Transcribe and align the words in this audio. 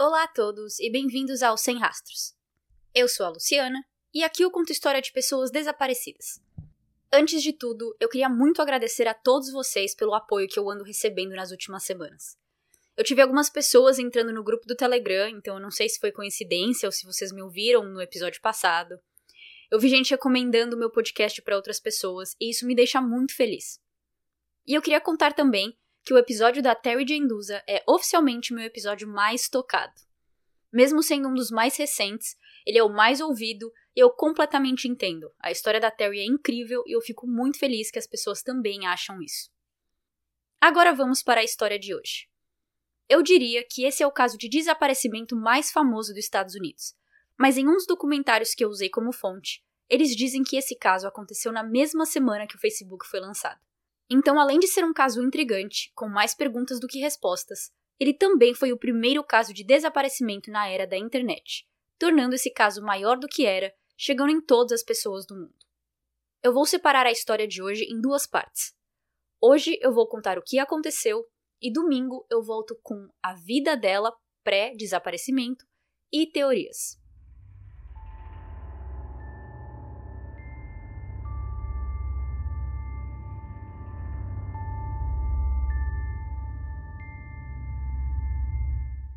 Olá 0.00 0.22
a 0.22 0.28
todos 0.28 0.78
e 0.78 0.88
bem-vindos 0.88 1.42
ao 1.42 1.58
Sem 1.58 1.76
Rastros. 1.76 2.32
Eu 2.94 3.08
sou 3.08 3.26
a 3.26 3.30
Luciana 3.30 3.84
e 4.14 4.22
aqui 4.22 4.44
eu 4.44 4.50
conto 4.52 4.70
história 4.70 5.02
de 5.02 5.10
pessoas 5.10 5.50
desaparecidas. 5.50 6.40
Antes 7.12 7.42
de 7.42 7.52
tudo, 7.52 7.96
eu 7.98 8.08
queria 8.08 8.28
muito 8.28 8.62
agradecer 8.62 9.08
a 9.08 9.12
todos 9.12 9.50
vocês 9.50 9.96
pelo 9.96 10.14
apoio 10.14 10.46
que 10.46 10.56
eu 10.56 10.70
ando 10.70 10.84
recebendo 10.84 11.34
nas 11.34 11.50
últimas 11.50 11.82
semanas. 11.82 12.38
Eu 12.96 13.02
tive 13.02 13.20
algumas 13.20 13.50
pessoas 13.50 13.98
entrando 13.98 14.32
no 14.32 14.44
grupo 14.44 14.68
do 14.68 14.76
Telegram, 14.76 15.30
então 15.30 15.56
eu 15.56 15.60
não 15.60 15.72
sei 15.72 15.88
se 15.88 15.98
foi 15.98 16.12
coincidência 16.12 16.86
ou 16.86 16.92
se 16.92 17.04
vocês 17.04 17.32
me 17.32 17.42
ouviram 17.42 17.82
no 17.82 18.00
episódio 18.00 18.40
passado. 18.40 19.00
Eu 19.68 19.80
vi 19.80 19.88
gente 19.88 20.12
recomendando 20.12 20.76
o 20.76 20.78
meu 20.78 20.90
podcast 20.90 21.42
para 21.42 21.56
outras 21.56 21.80
pessoas 21.80 22.36
e 22.40 22.50
isso 22.50 22.64
me 22.68 22.76
deixa 22.76 23.00
muito 23.00 23.34
feliz. 23.34 23.80
E 24.64 24.74
eu 24.74 24.80
queria 24.80 25.00
contar 25.00 25.32
também 25.32 25.76
que 26.08 26.14
o 26.14 26.16
episódio 26.16 26.62
da 26.62 26.74
Terry 26.74 27.06
Jendusa 27.06 27.62
é 27.68 27.84
oficialmente 27.86 28.54
meu 28.54 28.64
episódio 28.64 29.06
mais 29.06 29.46
tocado. 29.46 29.92
Mesmo 30.72 31.02
sendo 31.02 31.28
um 31.28 31.34
dos 31.34 31.50
mais 31.50 31.76
recentes, 31.76 32.34
ele 32.64 32.78
é 32.78 32.82
o 32.82 32.88
mais 32.88 33.20
ouvido 33.20 33.70
e 33.94 34.00
eu 34.00 34.08
completamente 34.08 34.88
entendo. 34.88 35.30
A 35.38 35.50
história 35.50 35.78
da 35.78 35.90
Terry 35.90 36.20
é 36.20 36.24
incrível 36.24 36.82
e 36.86 36.96
eu 36.96 37.02
fico 37.02 37.26
muito 37.26 37.58
feliz 37.58 37.90
que 37.90 37.98
as 37.98 38.06
pessoas 38.06 38.42
também 38.42 38.86
acham 38.86 39.20
isso. 39.20 39.50
Agora 40.58 40.94
vamos 40.94 41.22
para 41.22 41.42
a 41.42 41.44
história 41.44 41.78
de 41.78 41.94
hoje. 41.94 42.26
Eu 43.06 43.22
diria 43.22 43.62
que 43.70 43.84
esse 43.84 44.02
é 44.02 44.06
o 44.06 44.10
caso 44.10 44.38
de 44.38 44.48
desaparecimento 44.48 45.36
mais 45.36 45.70
famoso 45.70 46.14
dos 46.14 46.24
Estados 46.24 46.54
Unidos, 46.54 46.96
mas 47.38 47.58
em 47.58 47.68
uns 47.68 47.86
documentários 47.86 48.54
que 48.54 48.64
eu 48.64 48.70
usei 48.70 48.88
como 48.88 49.12
fonte, 49.12 49.62
eles 49.90 50.16
dizem 50.16 50.42
que 50.42 50.56
esse 50.56 50.74
caso 50.74 51.06
aconteceu 51.06 51.52
na 51.52 51.62
mesma 51.62 52.06
semana 52.06 52.46
que 52.46 52.56
o 52.56 52.58
Facebook 52.58 53.06
foi 53.06 53.20
lançado. 53.20 53.60
Então, 54.10 54.40
além 54.40 54.58
de 54.58 54.66
ser 54.66 54.84
um 54.84 54.92
caso 54.92 55.22
intrigante, 55.22 55.92
com 55.94 56.08
mais 56.08 56.34
perguntas 56.34 56.80
do 56.80 56.86
que 56.86 56.98
respostas, 56.98 57.70
ele 58.00 58.14
também 58.14 58.54
foi 58.54 58.72
o 58.72 58.78
primeiro 58.78 59.22
caso 59.22 59.52
de 59.52 59.64
desaparecimento 59.64 60.50
na 60.50 60.68
era 60.68 60.86
da 60.86 60.96
internet, 60.96 61.66
tornando 61.98 62.34
esse 62.34 62.50
caso 62.50 62.82
maior 62.82 63.18
do 63.18 63.28
que 63.28 63.44
era, 63.44 63.74
chegando 63.96 64.30
em 64.30 64.40
todas 64.40 64.72
as 64.72 64.82
pessoas 64.82 65.26
do 65.26 65.34
mundo. 65.34 65.54
Eu 66.42 66.52
vou 66.52 66.64
separar 66.64 67.04
a 67.06 67.10
história 67.10 67.46
de 67.46 67.62
hoje 67.62 67.84
em 67.84 68.00
duas 68.00 68.26
partes. 68.26 68.72
Hoje 69.40 69.78
eu 69.82 69.92
vou 69.92 70.08
contar 70.08 70.38
o 70.38 70.42
que 70.42 70.58
aconteceu 70.58 71.24
e 71.60 71.72
domingo 71.72 72.24
eu 72.30 72.42
volto 72.42 72.78
com 72.82 73.08
a 73.22 73.34
vida 73.34 73.76
dela 73.76 74.12
pré-desaparecimento 74.44 75.66
e 76.12 76.26
teorias. 76.26 76.97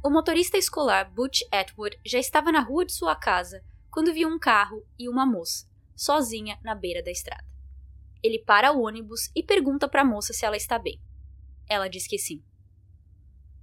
O 0.03 0.09
motorista 0.09 0.57
escolar 0.57 1.11
Butch 1.11 1.41
Atwood 1.52 1.95
já 2.03 2.17
estava 2.17 2.52
na 2.52 2.59
rua 2.59 2.83
de 2.83 2.91
sua 2.91 3.16
casa 3.16 3.63
quando 3.91 4.11
viu 4.11 4.27
um 4.27 4.39
carro 4.39 4.83
e 4.97 5.08
uma 5.08 5.27
moça, 5.27 5.67
sozinha 5.95 6.58
na 6.63 6.73
beira 6.73 7.03
da 7.03 7.11
estrada. 7.11 7.45
Ele 8.23 8.39
para 8.39 8.71
o 8.71 8.81
ônibus 8.81 9.30
e 9.35 9.43
pergunta 9.43 9.88
para 9.88 10.02
a 10.02 10.05
moça 10.05 10.33
se 10.33 10.43
ela 10.43 10.58
está 10.58 10.80
bem. 10.80 10.99
Ela 11.69 11.88
diz 11.88 12.08
que 12.08 12.17
sim. 12.17 12.43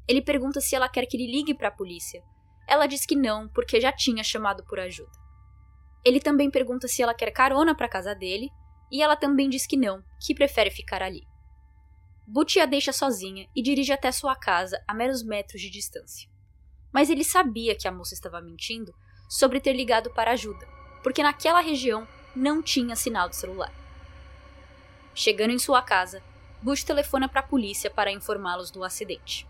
Ele 0.06 0.22
pergunta 0.22 0.60
se 0.60 0.76
ela 0.76 0.88
quer 0.88 1.06
que 1.06 1.16
ele 1.16 1.28
ligue 1.28 1.54
para 1.54 1.68
a 1.68 1.72
polícia. 1.72 2.22
Ela 2.68 2.86
diz 2.86 3.04
que 3.04 3.16
não, 3.16 3.48
porque 3.48 3.80
já 3.80 3.90
tinha 3.90 4.22
chamado 4.22 4.64
por 4.64 4.78
ajuda. 4.78 5.10
Ele 6.04 6.20
também 6.20 6.48
pergunta 6.48 6.86
se 6.86 7.02
ela 7.02 7.14
quer 7.14 7.32
carona 7.32 7.74
para 7.74 7.88
casa 7.88 8.14
dele, 8.14 8.48
e 8.92 9.02
ela 9.02 9.16
também 9.16 9.50
diz 9.50 9.66
que 9.66 9.76
não, 9.76 10.04
que 10.24 10.36
prefere 10.36 10.70
ficar 10.70 11.02
ali. 11.02 11.26
Butch 12.30 12.58
a 12.58 12.66
deixa 12.66 12.92
sozinha 12.92 13.48
e 13.56 13.62
dirige 13.62 13.90
até 13.90 14.12
sua 14.12 14.36
casa 14.36 14.78
a 14.86 14.92
meros 14.92 15.22
metros 15.22 15.62
de 15.62 15.70
distância. 15.70 16.28
Mas 16.92 17.08
ele 17.08 17.24
sabia 17.24 17.74
que 17.74 17.88
a 17.88 17.90
moça 17.90 18.12
estava 18.12 18.38
mentindo 18.42 18.94
sobre 19.30 19.58
ter 19.58 19.72
ligado 19.72 20.10
para 20.10 20.32
ajuda, 20.32 20.68
porque 21.02 21.22
naquela 21.22 21.62
região 21.62 22.06
não 22.36 22.62
tinha 22.62 22.94
sinal 22.94 23.30
de 23.30 23.36
celular. 23.36 23.72
Chegando 25.14 25.52
em 25.52 25.58
sua 25.58 25.80
casa, 25.80 26.22
Bush 26.60 26.84
telefona 26.84 27.30
para 27.30 27.40
a 27.40 27.48
polícia 27.48 27.90
para 27.90 28.12
informá-los 28.12 28.70
do 28.70 28.84
acidente. 28.84 29.48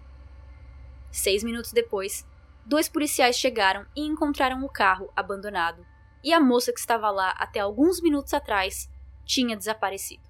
Seis 1.10 1.42
minutos 1.42 1.72
depois, 1.72 2.24
dois 2.64 2.88
policiais 2.88 3.36
chegaram 3.36 3.86
e 3.96 4.02
encontraram 4.02 4.64
o 4.64 4.68
carro 4.68 5.12
abandonado, 5.16 5.84
e 6.22 6.32
a 6.32 6.38
moça 6.38 6.72
que 6.72 6.78
estava 6.78 7.10
lá 7.10 7.30
até 7.30 7.58
alguns 7.58 8.00
minutos 8.00 8.32
atrás 8.32 8.88
tinha 9.24 9.56
desaparecido. 9.56 10.27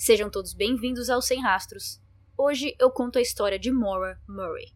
Sejam 0.00 0.30
todos 0.30 0.54
bem-vindos 0.54 1.10
ao 1.10 1.20
Sem 1.20 1.42
Rastros. 1.42 2.00
Hoje 2.36 2.72
eu 2.78 2.88
conto 2.88 3.18
a 3.18 3.20
história 3.20 3.58
de 3.58 3.72
Maura 3.72 4.16
Murray. 4.28 4.72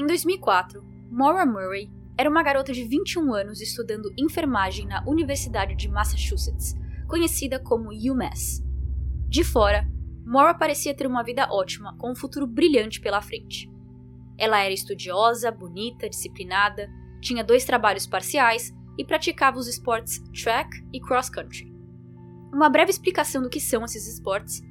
Em 0.00 0.06
2004, 0.06 0.82
Maura 1.10 1.44
Murray 1.44 1.95
era 2.18 2.30
uma 2.30 2.42
garota 2.42 2.72
de 2.72 2.82
21 2.84 3.34
anos 3.34 3.60
estudando 3.60 4.12
enfermagem 4.16 4.86
na 4.86 5.04
Universidade 5.06 5.74
de 5.74 5.88
Massachusetts, 5.88 6.74
conhecida 7.06 7.58
como 7.58 7.90
UMass. 7.90 8.64
De 9.28 9.44
fora, 9.44 9.86
Maura 10.24 10.54
parecia 10.54 10.94
ter 10.94 11.06
uma 11.06 11.22
vida 11.22 11.46
ótima, 11.50 11.96
com 11.98 12.10
um 12.10 12.16
futuro 12.16 12.46
brilhante 12.46 13.00
pela 13.00 13.20
frente. 13.20 13.70
Ela 14.38 14.60
era 14.60 14.72
estudiosa, 14.72 15.50
bonita, 15.50 16.08
disciplinada, 16.08 16.88
tinha 17.20 17.44
dois 17.44 17.64
trabalhos 17.64 18.06
parciais 18.06 18.74
e 18.98 19.04
praticava 19.04 19.58
os 19.58 19.68
esportes 19.68 20.22
track 20.32 20.70
e 20.92 21.00
cross 21.00 21.28
country. 21.28 21.70
Uma 22.52 22.70
breve 22.70 22.90
explicação 22.90 23.42
do 23.42 23.50
que 23.50 23.60
são 23.60 23.84
esses 23.84 24.06
esportes. 24.08 24.62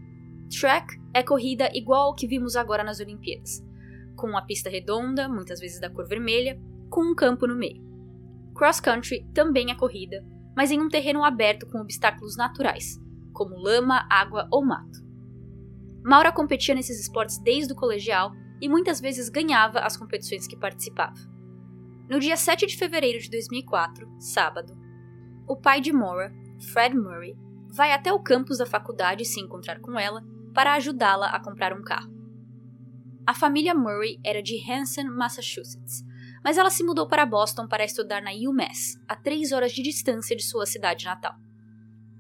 Track 0.60 1.00
é 1.14 1.22
corrida 1.22 1.70
igual 1.74 2.08
ao 2.08 2.16
que 2.16 2.28
vimos 2.28 2.56
agora 2.56 2.84
nas 2.84 3.00
Olimpíadas, 3.00 3.64
com 4.16 4.28
uma 4.28 4.46
pista 4.46 4.70
redonda, 4.70 5.30
muitas 5.30 5.60
vezes 5.60 5.80
da 5.80 5.90
cor 5.90 6.08
vermelha, 6.08 6.60
com 6.90 7.02
um 7.02 7.16
campo 7.16 7.48
no 7.48 7.56
meio. 7.56 7.84
Cross 8.56 8.80
country 8.80 9.28
também 9.34 9.72
é 9.72 9.76
corrida, 9.76 10.26
mas 10.56 10.72
em 10.72 10.82
um 10.82 10.88
terreno 10.88 11.24
aberto 11.24 11.68
com 11.68 11.80
obstáculos 11.80 12.38
naturais, 12.38 12.98
como 13.34 13.58
lama, 13.58 14.08
água 14.10 14.48
ou 14.52 14.66
mato. 14.66 15.04
Maura 16.04 16.32
competia 16.32 16.74
nesses 16.74 17.00
esportes 17.00 17.38
desde 17.40 17.74
o 17.74 17.76
colegial 17.76 18.32
e 18.62 18.70
muitas 18.70 19.02
vezes 19.02 19.28
ganhava 19.28 19.80
as 19.80 19.98
competições 19.98 20.48
que 20.48 20.56
participava. 20.56 21.20
No 22.10 22.20
dia 22.20 22.38
7 22.38 22.68
de 22.68 22.78
fevereiro 22.78 23.20
de 23.20 23.30
2004, 23.30 24.08
sábado, 24.20 24.78
o 25.48 25.56
pai 25.56 25.82
de 25.82 25.92
Maura, 25.92 26.32
Fred 26.72 26.96
Murray, 26.96 27.36
vai 27.74 27.92
até 27.92 28.14
o 28.14 28.20
campus 28.20 28.60
da 28.60 28.66
faculdade 28.66 29.26
se 29.26 29.42
encontrar 29.42 29.80
com 29.80 30.00
ela 30.00 30.24
para 30.54 30.74
ajudá-la 30.74 31.28
a 31.28 31.40
comprar 31.40 31.74
um 31.74 31.84
carro. 31.84 32.14
A 33.28 33.34
família 33.34 33.74
Murray 33.74 34.20
era 34.24 34.42
de 34.42 34.56
Hanson, 34.72 35.06
Massachusetts, 35.06 36.04
mas 36.46 36.60
ela 36.60 36.70
se 36.70 36.84
mudou 36.84 37.08
para 37.08 37.26
Boston 37.26 37.68
para 37.68 37.84
estudar 37.84 38.22
na 38.22 38.30
UMass, 38.30 39.02
a 39.08 39.16
três 39.16 39.52
horas 39.52 39.72
de 39.72 39.82
distância 39.82 40.36
de 40.36 40.44
sua 40.44 40.68
cidade 40.68 41.04
natal. 41.04 41.34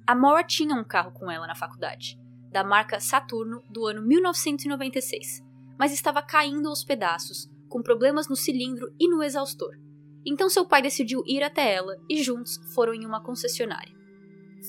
A 0.07 0.15
Maura 0.15 0.43
tinha 0.43 0.73
um 0.73 0.83
carro 0.83 1.11
com 1.11 1.29
ela 1.29 1.45
na 1.45 1.53
faculdade, 1.53 2.19
da 2.51 2.63
marca 2.63 2.99
Saturno 2.99 3.61
do 3.69 3.85
ano 3.85 4.01
1996, 4.01 5.43
mas 5.77 5.93
estava 5.93 6.23
caindo 6.23 6.67
aos 6.67 6.83
pedaços, 6.83 7.47
com 7.69 7.83
problemas 7.83 8.27
no 8.27 8.35
cilindro 8.35 8.91
e 8.99 9.07
no 9.07 9.21
exaustor. 9.21 9.77
Então 10.25 10.49
seu 10.49 10.65
pai 10.65 10.81
decidiu 10.81 11.21
ir 11.27 11.43
até 11.43 11.75
ela 11.75 11.95
e 12.09 12.23
juntos 12.23 12.59
foram 12.73 12.95
em 12.95 13.05
uma 13.05 13.21
concessionária. 13.21 13.93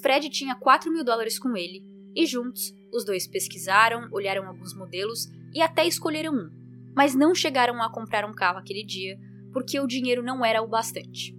Fred 0.03 0.29
tinha 0.29 0.55
4 0.55 0.93
mil 0.93 1.03
dólares 1.03 1.39
com 1.39 1.57
ele 1.57 1.83
e 2.15 2.27
juntos 2.27 2.75
os 2.93 3.07
dois 3.07 3.27
pesquisaram, 3.27 4.07
olharam 4.13 4.47
alguns 4.47 4.75
modelos 4.75 5.31
e 5.55 5.63
até 5.63 5.87
escolheram 5.87 6.35
um, 6.35 6.51
mas 6.95 7.15
não 7.15 7.35
chegaram 7.35 7.83
a 7.83 7.91
comprar 7.91 8.27
um 8.27 8.35
carro 8.35 8.59
aquele 8.59 8.85
dia 8.85 9.19
porque 9.57 9.81
o 9.81 9.87
dinheiro 9.87 10.23
não 10.23 10.45
era 10.45 10.63
o 10.63 10.69
bastante. 10.69 11.35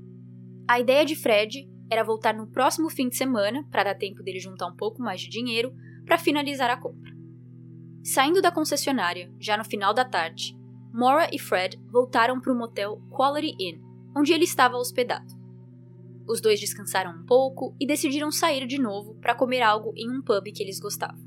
A 0.68 0.80
ideia 0.80 1.06
de 1.06 1.16
Fred 1.16 1.70
era 1.88 2.04
voltar 2.04 2.34
no 2.34 2.48
próximo 2.48 2.90
fim 2.90 3.10
de 3.10 3.16
semana 3.16 3.64
para 3.70 3.84
dar 3.84 3.94
tempo 3.94 4.24
dele 4.24 4.40
juntar 4.40 4.66
um 4.66 4.76
pouco 4.76 5.04
mais 5.04 5.22
de 5.22 5.30
dinheiro 5.30 5.72
para 6.04 6.18
finalizar 6.18 6.68
a 6.68 6.78
compra. 6.78 7.12
Saindo 8.04 8.42
da 8.42 8.52
concessionária, 8.52 9.32
já 9.40 9.56
no 9.56 9.64
final 9.64 9.94
da 9.94 10.04
tarde, 10.04 10.58
Maura 10.92 11.30
e 11.32 11.38
Fred 11.38 11.80
voltaram 11.92 12.42
para 12.42 12.52
o 12.52 12.58
motel 12.58 13.00
Quality 13.16 13.56
Inn, 13.60 13.80
onde 14.18 14.34
ele 14.34 14.46
estava 14.46 14.78
hospedado. 14.78 15.32
Os 16.28 16.42
dois 16.42 16.60
descansaram 16.60 17.12
um 17.12 17.24
pouco 17.24 17.76
e 17.80 17.86
decidiram 17.86 18.32
sair 18.32 18.66
de 18.66 18.80
novo 18.80 19.14
para 19.22 19.36
comer 19.36 19.62
algo 19.62 19.94
em 19.96 20.10
um 20.10 20.24
pub 20.24 20.52
que 20.52 20.64
eles 20.64 20.80
gostavam. 20.80 21.24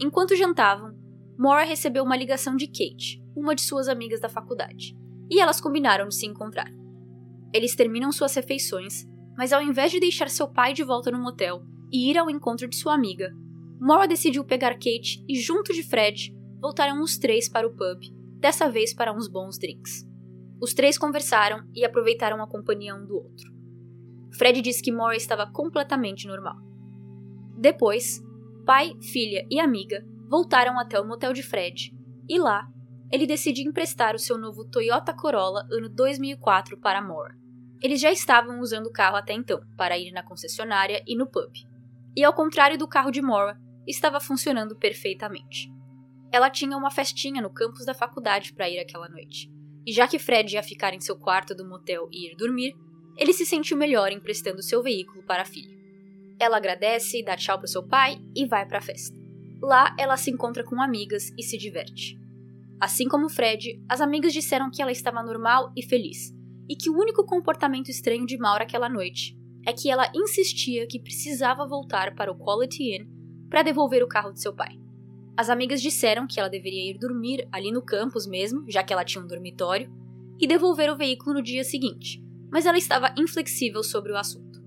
Enquanto 0.00 0.34
jantavam, 0.34 0.98
Maura 1.38 1.62
recebeu 1.62 2.02
uma 2.02 2.16
ligação 2.16 2.56
de 2.56 2.66
Kate, 2.66 3.22
uma 3.36 3.54
de 3.54 3.60
suas 3.62 3.86
amigas 3.86 4.20
da 4.20 4.28
faculdade 4.28 4.98
e 5.30 5.40
elas 5.40 5.60
combinaram 5.60 6.08
de 6.08 6.14
se 6.14 6.26
encontrar. 6.26 6.70
Eles 7.52 7.74
terminam 7.74 8.12
suas 8.12 8.34
refeições, 8.34 9.06
mas 9.36 9.52
ao 9.52 9.62
invés 9.62 9.90
de 9.90 10.00
deixar 10.00 10.28
seu 10.28 10.48
pai 10.48 10.72
de 10.72 10.82
volta 10.82 11.10
no 11.10 11.18
motel 11.18 11.62
e 11.92 12.10
ir 12.10 12.18
ao 12.18 12.28
encontro 12.28 12.68
de 12.68 12.76
sua 12.76 12.94
amiga, 12.94 13.30
Maura 13.80 14.08
decidiu 14.08 14.44
pegar 14.44 14.74
Kate 14.74 15.24
e, 15.28 15.36
junto 15.40 15.72
de 15.72 15.82
Fred, 15.82 16.34
voltaram 16.60 17.00
os 17.00 17.16
três 17.16 17.48
para 17.48 17.66
o 17.66 17.70
pub, 17.70 18.00
dessa 18.40 18.68
vez 18.68 18.92
para 18.92 19.12
uns 19.12 19.28
bons 19.28 19.58
drinks. 19.58 20.04
Os 20.60 20.74
três 20.74 20.98
conversaram 20.98 21.62
e 21.74 21.84
aproveitaram 21.84 22.42
a 22.42 22.48
companhia 22.48 22.94
um 22.94 23.06
do 23.06 23.14
outro. 23.14 23.52
Fred 24.36 24.60
disse 24.60 24.82
que 24.82 24.92
Mora 24.92 25.16
estava 25.16 25.50
completamente 25.50 26.26
normal. 26.26 26.56
Depois, 27.56 28.20
pai, 28.66 28.92
filha 29.00 29.46
e 29.50 29.60
amiga 29.60 30.04
voltaram 30.28 30.78
até 30.78 31.00
o 31.00 31.06
motel 31.06 31.32
de 31.32 31.42
Fred, 31.42 31.92
e 32.28 32.38
lá, 32.38 32.68
ele 33.10 33.26
decide 33.26 33.62
emprestar 33.62 34.14
o 34.14 34.18
seu 34.18 34.36
novo 34.36 34.64
Toyota 34.64 35.14
Corolla 35.14 35.66
ano 35.70 35.88
2004 35.88 36.78
para 36.78 37.02
Moore. 37.02 37.34
Eles 37.80 38.00
já 38.00 38.10
estavam 38.10 38.60
usando 38.60 38.86
o 38.88 38.92
carro 38.92 39.16
até 39.16 39.32
então, 39.32 39.60
para 39.76 39.96
ir 39.96 40.12
na 40.12 40.22
concessionária 40.22 41.02
e 41.06 41.16
no 41.16 41.26
pub. 41.26 41.52
E 42.16 42.24
ao 42.24 42.34
contrário 42.34 42.76
do 42.76 42.88
carro 42.88 43.10
de 43.10 43.22
Moore, 43.22 43.56
estava 43.86 44.20
funcionando 44.20 44.76
perfeitamente. 44.76 45.72
Ela 46.30 46.50
tinha 46.50 46.76
uma 46.76 46.90
festinha 46.90 47.40
no 47.40 47.50
campus 47.50 47.86
da 47.86 47.94
faculdade 47.94 48.52
para 48.52 48.68
ir 48.68 48.78
aquela 48.78 49.08
noite. 49.08 49.50
E 49.86 49.92
já 49.92 50.06
que 50.06 50.18
Fred 50.18 50.54
ia 50.54 50.62
ficar 50.62 50.92
em 50.92 51.00
seu 51.00 51.16
quarto 51.16 51.54
do 51.54 51.66
motel 51.66 52.08
e 52.12 52.30
ir 52.30 52.36
dormir, 52.36 52.74
ele 53.16 53.32
se 53.32 53.46
sentiu 53.46 53.76
melhor 53.76 54.12
emprestando 54.12 54.62
seu 54.62 54.82
veículo 54.82 55.22
para 55.22 55.42
a 55.42 55.46
filha. 55.46 55.76
Ela 56.38 56.58
agradece, 56.58 57.24
dá 57.24 57.36
tchau 57.36 57.58
para 57.58 57.66
seu 57.66 57.86
pai 57.86 58.18
e 58.36 58.46
vai 58.46 58.66
para 58.66 58.78
a 58.78 58.82
festa. 58.82 59.16
Lá, 59.62 59.94
ela 59.98 60.16
se 60.16 60.30
encontra 60.30 60.62
com 60.62 60.80
amigas 60.80 61.32
e 61.36 61.42
se 61.42 61.56
diverte. 61.56 62.18
Assim 62.80 63.08
como 63.08 63.28
Fred, 63.28 63.82
as 63.88 64.00
amigas 64.00 64.32
disseram 64.32 64.70
que 64.70 64.80
ela 64.80 64.92
estava 64.92 65.22
normal 65.22 65.72
e 65.76 65.82
feliz, 65.82 66.32
e 66.68 66.76
que 66.76 66.88
o 66.88 66.96
único 66.96 67.24
comportamento 67.24 67.90
estranho 67.90 68.24
de 68.24 68.38
Maura 68.38 68.62
aquela 68.62 68.88
noite 68.88 69.36
é 69.66 69.72
que 69.72 69.90
ela 69.90 70.10
insistia 70.14 70.86
que 70.86 71.00
precisava 71.00 71.66
voltar 71.66 72.14
para 72.14 72.30
o 72.30 72.38
Quality 72.38 72.96
Inn 72.96 73.06
para 73.50 73.62
devolver 73.62 74.02
o 74.02 74.08
carro 74.08 74.32
de 74.32 74.40
seu 74.40 74.54
pai. 74.54 74.78
As 75.36 75.50
amigas 75.50 75.80
disseram 75.80 76.26
que 76.26 76.38
ela 76.38 76.48
deveria 76.48 76.90
ir 76.90 76.98
dormir 76.98 77.48
ali 77.50 77.70
no 77.72 77.82
campus 77.82 78.26
mesmo, 78.26 78.64
já 78.68 78.82
que 78.82 78.92
ela 78.92 79.04
tinha 79.04 79.22
um 79.22 79.26
dormitório, 79.26 79.90
e 80.40 80.46
devolver 80.46 80.90
o 80.90 80.96
veículo 80.96 81.34
no 81.34 81.42
dia 81.42 81.64
seguinte, 81.64 82.22
mas 82.50 82.66
ela 82.66 82.78
estava 82.78 83.14
inflexível 83.18 83.82
sobre 83.82 84.12
o 84.12 84.16
assunto. 84.16 84.62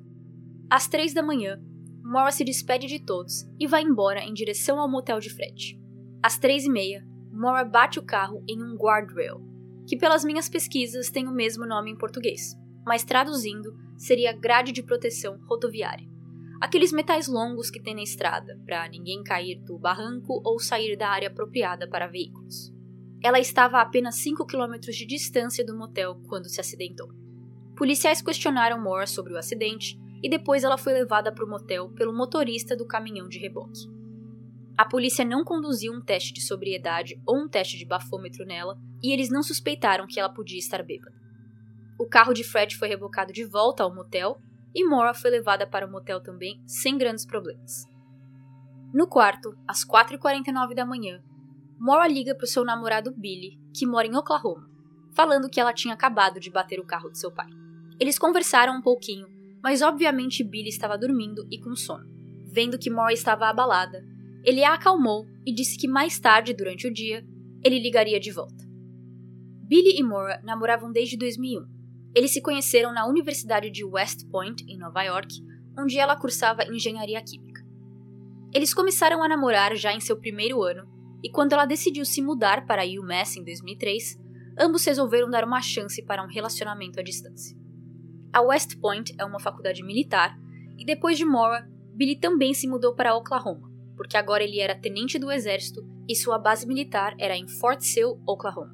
Às 0.69 0.87
três 0.87 1.13
da 1.13 1.23
manhã, 1.23 1.61
Maura 2.03 2.31
se 2.31 2.43
despede 2.43 2.87
de 2.87 2.99
todos 2.99 3.45
e 3.59 3.67
vai 3.67 3.83
embora 3.83 4.21
em 4.21 4.33
direção 4.33 4.79
ao 4.79 4.89
motel 4.89 5.19
de 5.19 5.29
Fred. 5.29 5.79
Às 6.21 6.37
três 6.37 6.65
e 6.65 6.69
meia, 6.69 7.05
Maura 7.31 7.63
bate 7.63 7.97
o 7.97 8.03
carro 8.03 8.43
em 8.47 8.61
um 8.61 8.75
guardrail, 8.75 9.41
que 9.87 9.97
pelas 9.97 10.23
minhas 10.23 10.49
pesquisas 10.49 11.09
tem 11.09 11.27
o 11.27 11.31
mesmo 11.31 11.65
nome 11.65 11.91
em 11.91 11.97
português, 11.97 12.55
mas 12.85 13.03
traduzindo 13.03 13.73
seria 13.97 14.33
grade 14.33 14.71
de 14.71 14.83
proteção 14.83 15.39
rodoviária. 15.47 16.09
Aqueles 16.59 16.91
metais 16.91 17.27
longos 17.27 17.71
que 17.71 17.81
tem 17.81 17.95
na 17.95 18.03
estrada, 18.03 18.59
para 18.65 18.87
ninguém 18.87 19.23
cair 19.23 19.59
do 19.63 19.79
barranco 19.79 20.41
ou 20.45 20.59
sair 20.59 20.95
da 20.95 21.09
área 21.09 21.27
apropriada 21.27 21.87
para 21.87 22.07
veículos. 22.07 22.71
Ela 23.23 23.39
estava 23.39 23.77
a 23.77 23.81
apenas 23.81 24.15
5 24.15 24.45
km 24.45 24.79
de 24.79 25.05
distância 25.05 25.65
do 25.65 25.77
motel 25.77 26.19
quando 26.27 26.49
se 26.49 26.59
acidentou. 26.59 27.09
Policiais 27.75 28.21
questionaram 28.21 28.81
Moore 28.81 29.07
sobre 29.07 29.33
o 29.33 29.37
acidente 29.37 29.97
e 30.21 30.29
depois 30.29 30.63
ela 30.63 30.77
foi 30.77 30.93
levada 30.93 31.31
para 31.31 31.45
o 31.45 31.49
motel 31.49 31.89
pelo 31.89 32.13
motorista 32.13 32.75
do 32.75 32.85
caminhão 32.85 33.27
de 33.27 33.39
reboque. 33.39 34.00
A 34.81 34.85
polícia 34.85 35.23
não 35.23 35.43
conduziu 35.43 35.93
um 35.93 36.01
teste 36.01 36.33
de 36.33 36.41
sobriedade 36.41 37.21
ou 37.23 37.37
um 37.37 37.47
teste 37.47 37.77
de 37.77 37.85
bafômetro 37.85 38.43
nela, 38.43 38.79
e 39.03 39.13
eles 39.13 39.29
não 39.29 39.43
suspeitaram 39.43 40.07
que 40.07 40.19
ela 40.19 40.33
podia 40.33 40.57
estar 40.57 40.81
bêbada. 40.81 41.15
O 41.99 42.07
carro 42.07 42.33
de 42.33 42.43
Fred 42.43 42.75
foi 42.75 42.87
rebocado 42.87 43.31
de 43.31 43.45
volta 43.45 43.83
ao 43.83 43.93
motel 43.93 44.41
e 44.73 44.83
Maura 44.83 45.13
foi 45.13 45.29
levada 45.29 45.67
para 45.67 45.85
o 45.85 45.91
motel 45.91 46.19
também, 46.19 46.59
sem 46.65 46.97
grandes 46.97 47.27
problemas. 47.27 47.85
No 48.91 49.07
quarto, 49.07 49.55
às 49.67 49.85
4h49 49.85 50.73
da 50.73 50.83
manhã, 50.83 51.21
Maura 51.77 52.07
liga 52.07 52.33
para 52.33 52.45
o 52.45 52.47
seu 52.47 52.65
namorado 52.65 53.13
Billy, 53.15 53.59
que 53.77 53.85
mora 53.85 54.07
em 54.07 54.17
Oklahoma, 54.17 54.67
falando 55.13 55.47
que 55.47 55.59
ela 55.59 55.73
tinha 55.73 55.93
acabado 55.93 56.39
de 56.39 56.49
bater 56.49 56.79
o 56.79 56.87
carro 56.87 57.11
de 57.11 57.19
seu 57.19 57.31
pai. 57.31 57.51
Eles 57.99 58.17
conversaram 58.17 58.77
um 58.77 58.81
pouquinho, 58.81 59.27
mas 59.61 59.83
obviamente 59.83 60.43
Billy 60.43 60.69
estava 60.69 60.97
dormindo 60.97 61.47
e 61.51 61.59
com 61.59 61.75
sono. 61.75 62.09
Vendo 62.51 62.79
que 62.79 62.89
Maura 62.89 63.13
estava 63.13 63.47
abalada, 63.47 64.09
ele 64.43 64.63
a 64.63 64.73
acalmou 64.73 65.25
e 65.45 65.53
disse 65.53 65.77
que 65.77 65.87
mais 65.87 66.19
tarde, 66.19 66.53
durante 66.53 66.87
o 66.87 66.93
dia, 66.93 67.25
ele 67.63 67.79
ligaria 67.79 68.19
de 68.19 68.31
volta. 68.31 68.65
Billy 69.67 69.99
e 69.99 70.03
Maura 70.03 70.41
namoravam 70.43 70.91
desde 70.91 71.15
2001. 71.17 71.65
Eles 72.13 72.31
se 72.31 72.41
conheceram 72.41 72.93
na 72.93 73.07
Universidade 73.07 73.69
de 73.69 73.85
West 73.85 74.27
Point, 74.29 74.65
em 74.67 74.77
Nova 74.77 75.01
York, 75.03 75.41
onde 75.79 75.97
ela 75.97 76.15
cursava 76.15 76.65
engenharia 76.65 77.21
química. 77.21 77.61
Eles 78.53 78.73
começaram 78.73 79.23
a 79.23 79.29
namorar 79.29 79.75
já 79.77 79.93
em 79.93 80.01
seu 80.01 80.17
primeiro 80.17 80.61
ano, 80.61 80.85
e 81.23 81.29
quando 81.29 81.53
ela 81.53 81.65
decidiu 81.65 82.03
se 82.03 82.21
mudar 82.21 82.65
para 82.65 82.83
UMass 82.83 83.37
em 83.37 83.43
2003, 83.43 84.19
ambos 84.59 84.83
resolveram 84.83 85.29
dar 85.29 85.45
uma 85.45 85.61
chance 85.61 86.03
para 86.03 86.23
um 86.23 86.27
relacionamento 86.27 86.99
à 86.99 87.03
distância. 87.03 87.57
A 88.33 88.41
West 88.41 88.77
Point 88.79 89.13
é 89.17 89.23
uma 89.23 89.39
faculdade 89.39 89.83
militar, 89.83 90.37
e 90.77 90.83
depois 90.83 91.17
de 91.17 91.23
Maura, 91.23 91.69
Billy 91.93 92.17
também 92.17 92.53
se 92.53 92.67
mudou 92.67 92.93
para 92.93 93.15
Oklahoma, 93.15 93.70
porque 94.01 94.17
agora 94.17 94.43
ele 94.43 94.59
era 94.59 94.73
tenente 94.73 95.19
do 95.19 95.31
exército 95.31 95.87
e 96.09 96.15
sua 96.15 96.39
base 96.39 96.65
militar 96.65 97.13
era 97.19 97.37
em 97.37 97.47
Fort 97.47 97.81
Sill, 97.81 98.19
Oklahoma. 98.25 98.73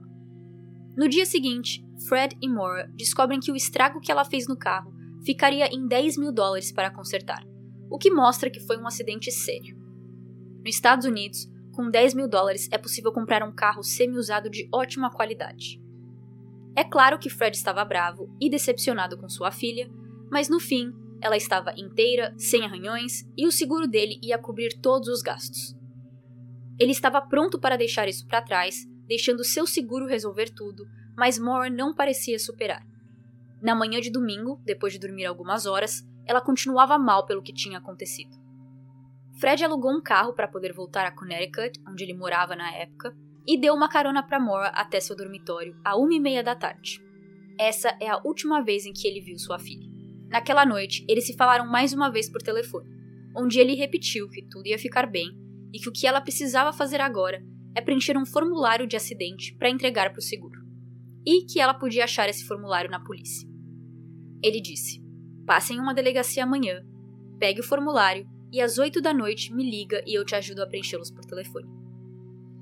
No 0.96 1.10
dia 1.10 1.26
seguinte, 1.26 1.86
Fred 2.08 2.38
e 2.42 2.48
Maura 2.48 2.90
descobrem 2.96 3.38
que 3.38 3.52
o 3.52 3.56
estrago 3.56 4.00
que 4.00 4.10
ela 4.10 4.24
fez 4.24 4.48
no 4.48 4.58
carro 4.58 4.94
ficaria 5.26 5.68
em 5.68 5.86
10 5.86 6.18
mil 6.18 6.32
dólares 6.32 6.72
para 6.72 6.90
consertar, 6.90 7.44
o 7.92 7.98
que 7.98 8.10
mostra 8.10 8.50
que 8.50 8.62
foi 8.62 8.78
um 8.78 8.88
acidente 8.88 9.30
sério. 9.30 9.78
Nos 10.64 10.76
Estados 10.76 11.06
Unidos, 11.06 11.52
com 11.74 11.92
10 11.92 12.14
mil 12.14 12.30
dólares 12.30 12.70
é 12.72 12.78
possível 12.78 13.12
comprar 13.12 13.44
um 13.44 13.54
carro 13.54 13.84
semi-usado 13.84 14.50
de 14.50 14.70
ótima 14.74 15.12
qualidade. 15.12 15.78
É 16.74 16.86
claro 16.86 17.20
que 17.20 17.30
Fred 17.30 17.58
estava 17.58 17.84
bravo 17.84 18.34
e 18.40 18.50
decepcionado 18.50 19.18
com 19.18 19.28
sua 19.28 19.52
filha, 19.52 19.90
mas 20.32 20.48
no 20.48 20.58
fim, 20.58 20.94
ela 21.22 21.38
estava 21.38 21.74
inteira, 21.78 22.34
sem 22.38 22.64
arranhões, 22.64 23.24
e 23.36 23.46
o 23.48 23.52
seguro 23.52 23.88
dele 23.88 24.20
ia 24.22 24.38
cobrir 24.38 24.80
todos 24.82 25.08
os 25.08 25.22
gastos. 25.22 25.76
Ele 26.80 26.92
estava 26.92 27.22
pronto 27.22 27.60
para 27.60 27.78
deixar 27.78 28.08
isso 28.08 28.28
para 28.28 28.42
trás, 28.42 28.86
deixando 29.08 29.44
seu 29.44 29.66
seguro 29.66 30.06
resolver 30.06 30.50
tudo, 30.50 30.86
mas 31.18 31.40
Moore 31.40 31.72
não 31.72 31.96
parecia 31.96 32.38
superar. 32.38 32.86
Na 33.62 33.74
manhã 33.74 34.00
de 34.00 34.12
domingo, 34.12 34.62
depois 34.64 34.94
de 34.94 35.00
dormir 35.00 35.26
algumas 35.26 35.66
horas, 35.66 36.04
ela 36.26 36.42
continuava 36.42 37.00
mal 37.00 37.26
pelo 37.26 37.42
que 37.42 37.54
tinha 37.54 37.80
acontecido. 37.80 38.36
Fred 39.40 39.64
alugou 39.64 39.92
um 39.92 40.02
carro 40.02 40.34
para 40.34 40.48
poder 40.48 40.74
voltar 40.74 41.06
a 41.06 41.12
Connecticut, 41.12 41.80
onde 41.88 42.04
ele 42.04 42.14
morava 42.14 42.56
na 42.56 42.72
época, 42.76 43.16
e 43.48 43.58
deu 43.58 43.74
uma 43.74 43.90
carona 43.90 44.22
para 44.22 44.40
Moore 44.40 44.72
até 44.74 45.00
seu 45.00 45.16
dormitório 45.16 45.80
à 45.84 45.96
uma 45.96 46.14
e 46.14 46.20
meia 46.20 46.44
da 46.44 46.56
tarde. 46.56 47.02
Essa 47.58 47.96
é 48.00 48.10
a 48.10 48.22
última 48.24 48.62
vez 48.62 48.86
em 48.86 48.94
que 48.94 49.08
ele 49.08 49.22
viu 49.22 49.40
sua 49.40 49.58
filha. 49.58 49.97
Naquela 50.30 50.66
noite, 50.66 51.06
eles 51.08 51.26
se 51.26 51.36
falaram 51.36 51.66
mais 51.66 51.94
uma 51.94 52.12
vez 52.12 52.30
por 52.30 52.42
telefone, 52.42 52.90
onde 53.36 53.60
ele 53.60 53.76
repetiu 53.76 54.28
que 54.30 54.42
tudo 54.44 54.68
ia 54.68 54.80
ficar 54.80 55.06
bem 55.06 55.30
e 55.74 55.80
que 55.80 55.90
o 55.90 55.92
que 55.92 56.08
ela 56.08 56.22
precisava 56.22 56.74
fazer 56.74 57.00
agora 57.00 57.42
é 57.76 57.82
preencher 57.82 58.18
um 58.18 58.26
formulário 58.26 58.88
de 58.88 58.96
acidente 58.96 59.56
para 59.56 59.70
entregar 59.70 60.10
para 60.10 60.20
o 60.20 60.24
seguro, 60.24 60.60
e 61.26 61.46
que 61.46 61.60
ela 61.60 61.74
podia 61.74 62.06
achar 62.06 62.28
esse 62.28 62.46
formulário 62.46 62.90
na 62.90 63.00
polícia. 63.00 63.48
Ele 64.42 64.60
disse: 64.60 65.00
passe 65.46 65.74
em 65.74 65.80
uma 65.80 65.94
delegacia 65.94 66.44
amanhã, 66.44 66.84
pegue 67.40 67.62
o 67.62 67.64
formulário 67.64 68.28
e 68.52 68.62
às 68.62 68.78
oito 68.78 69.02
da 69.02 69.14
noite 69.14 69.54
me 69.54 69.70
liga 69.70 70.02
e 70.08 70.18
eu 70.18 70.26
te 70.26 70.36
ajudo 70.36 70.64
a 70.64 70.68
preenchê-los 70.68 71.12
por 71.12 71.24
telefone. 71.26 71.68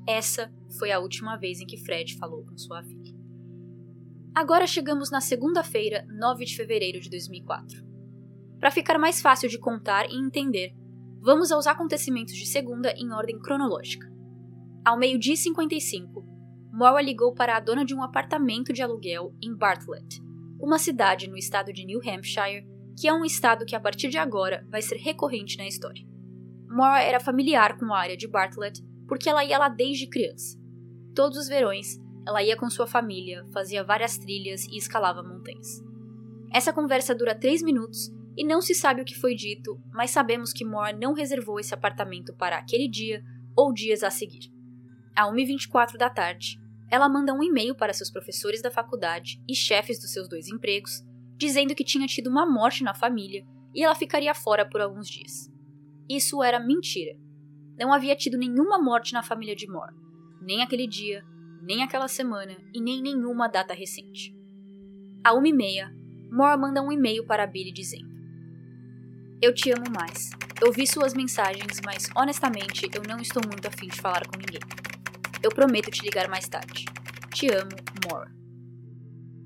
Essa 0.07 0.53
foi 0.77 0.91
a 0.91 1.00
última 1.00 1.38
vez 1.38 1.60
em 1.60 1.65
que 1.65 1.77
Fred 1.77 2.17
falou 2.17 2.43
com 2.45 2.57
sua 2.57 2.84
filha. 2.84 3.14
Agora 4.36 4.68
chegamos 4.68 5.10
na 5.10 5.22
segunda-feira, 5.22 6.06
9 6.10 6.44
de 6.44 6.58
fevereiro 6.58 7.00
de 7.00 7.10
2004. 7.10 7.82
Para 8.60 8.70
ficar 8.70 9.00
mais 9.00 9.22
fácil 9.22 9.48
de 9.48 9.58
contar 9.58 10.10
e 10.10 10.18
entender, 10.18 10.74
vamos 11.22 11.54
aos 11.54 11.65
acontecimentos 11.65 12.36
de 12.36 12.46
segunda 12.46 12.92
em 12.98 13.13
ordem 13.13 13.39
cronológica. 13.39 14.06
Ao 14.84 15.00
meio-dia 15.00 15.38
55, 15.38 16.22
Maura 16.70 17.01
ligou 17.01 17.34
para 17.34 17.56
a 17.56 17.62
dona 17.62 17.86
de 17.86 17.96
um 17.96 18.04
apartamento 18.04 18.74
de 18.74 18.82
aluguel 18.82 19.34
em 19.42 19.56
Bartlett, 19.56 20.22
uma 20.60 20.80
cidade 20.80 21.30
no 21.30 21.38
estado 21.38 21.72
de 21.72 21.86
New 21.86 22.01
Hampshire, 22.06 22.68
que 23.00 23.08
é 23.08 23.13
um 23.13 23.24
estado 23.24 23.65
que 23.65 23.75
a 23.75 23.80
partir 23.80 24.10
de 24.10 24.18
agora 24.18 24.68
vai 24.70 24.82
ser 24.82 24.98
recorrente 24.98 25.58
na 25.58 25.65
história. 25.65 26.06
Maura 26.68 27.01
era 27.01 27.22
familiar 27.22 27.77
com 27.77 27.94
a 27.94 28.00
área 28.00 28.18
de 28.18 28.27
Bartlett 28.27 28.84
porque 29.08 29.30
ela 29.30 29.46
ia 29.46 29.58
lá 29.58 29.70
desde 29.70 30.10
criança. 30.10 30.60
Todos 31.15 31.38
os 31.38 31.48
verões, 31.48 31.98
ela 32.25 32.44
ia 32.44 32.58
com 32.58 32.70
sua 32.70 32.88
família, 32.88 33.46
fazia 33.53 33.84
várias 33.84 34.17
trilhas 34.17 34.65
e 34.65 34.77
escalava 34.77 35.24
montanhas. 35.24 35.84
Essa 36.51 36.74
conversa 36.74 37.13
dura 37.13 37.36
três 37.36 37.62
minutos 37.62 38.12
e 38.38 38.44
não 38.46 38.62
se 38.62 38.74
sabe 38.74 39.01
o 39.01 39.05
que 39.05 39.20
foi 39.20 39.36
dito, 39.36 39.79
mas 39.94 40.12
sabemos 40.12 40.51
que 40.51 40.65
Moore 40.65 40.98
não 40.98 41.13
reservou 41.13 41.60
esse 41.60 41.74
apartamento 41.74 42.34
para 42.36 42.58
aquele 42.58 42.88
dia 42.88 43.24
ou 43.55 43.74
dias 43.74 44.03
a 44.03 44.10
seguir. 44.10 44.51
À 45.15 45.32
1h24 45.32 45.98
da 45.98 46.10
tarde, 46.10 46.60
ela 46.89 47.10
manda 47.10 47.34
um 47.34 47.44
e-mail 47.44 47.75
para 47.75 47.94
seus 47.94 48.12
professores 48.12 48.62
da 48.62 48.72
faculdade 48.72 49.41
e 49.48 49.55
chefes 49.55 50.00
dos 50.00 50.12
seus 50.12 50.27
dois 50.27 50.48
empregos, 50.48 51.03
dizendo 51.38 51.75
que 51.75 51.84
tinha 51.84 52.08
tido 52.08 52.29
uma 52.29 52.46
morte 52.46 52.84
na 52.84 52.94
família 52.94 53.46
e 53.74 53.84
ela 53.84 53.96
ficaria 53.96 54.34
fora 54.34 54.67
por 54.67 54.82
alguns 54.82 55.08
dias. 55.08 55.51
Isso 56.10 56.44
era 56.44 56.60
mentira. 56.60 57.17
Não 57.77 57.91
havia 57.91 58.15
tido 58.15 58.38
nenhuma 58.38 58.82
morte 58.82 59.13
na 59.13 59.24
família 59.24 59.55
de 59.55 59.67
Moore 59.67 60.05
nem 60.46 60.62
aquele 60.62 60.88
dia, 60.88 61.25
nem 61.62 61.83
aquela 61.83 62.07
semana 62.07 62.55
e 62.74 62.81
nem 62.81 63.01
nenhuma 63.01 63.47
data 63.47 63.74
recente. 63.74 64.35
À 65.24 65.33
uma 65.33 65.47
e 65.47 65.53
meia, 65.53 65.91
Moore 66.31 66.59
manda 66.59 66.81
um 66.81 66.91
e-mail 66.91 67.25
para 67.25 67.47
Billy 67.47 67.71
dizendo: 67.71 68.09
Eu 69.41 69.53
te 69.53 69.71
amo 69.71 69.85
mais. 69.89 70.29
Eu 70.62 70.71
vi 70.71 70.88
suas 70.88 71.13
mensagens, 71.13 71.81
mas 71.85 72.09
honestamente 72.15 72.89
eu 72.93 73.03
não 73.07 73.17
estou 73.17 73.41
muito 73.45 73.67
afim 73.67 73.88
de 73.88 74.00
falar 74.00 74.25
com 74.27 74.38
ninguém. 74.38 74.62
Eu 75.41 75.50
prometo 75.50 75.91
te 75.91 76.01
ligar 76.01 76.29
mais 76.29 76.47
tarde. 76.47 76.85
Te 77.33 77.47
amo, 77.51 77.71
Moore. 78.05 78.31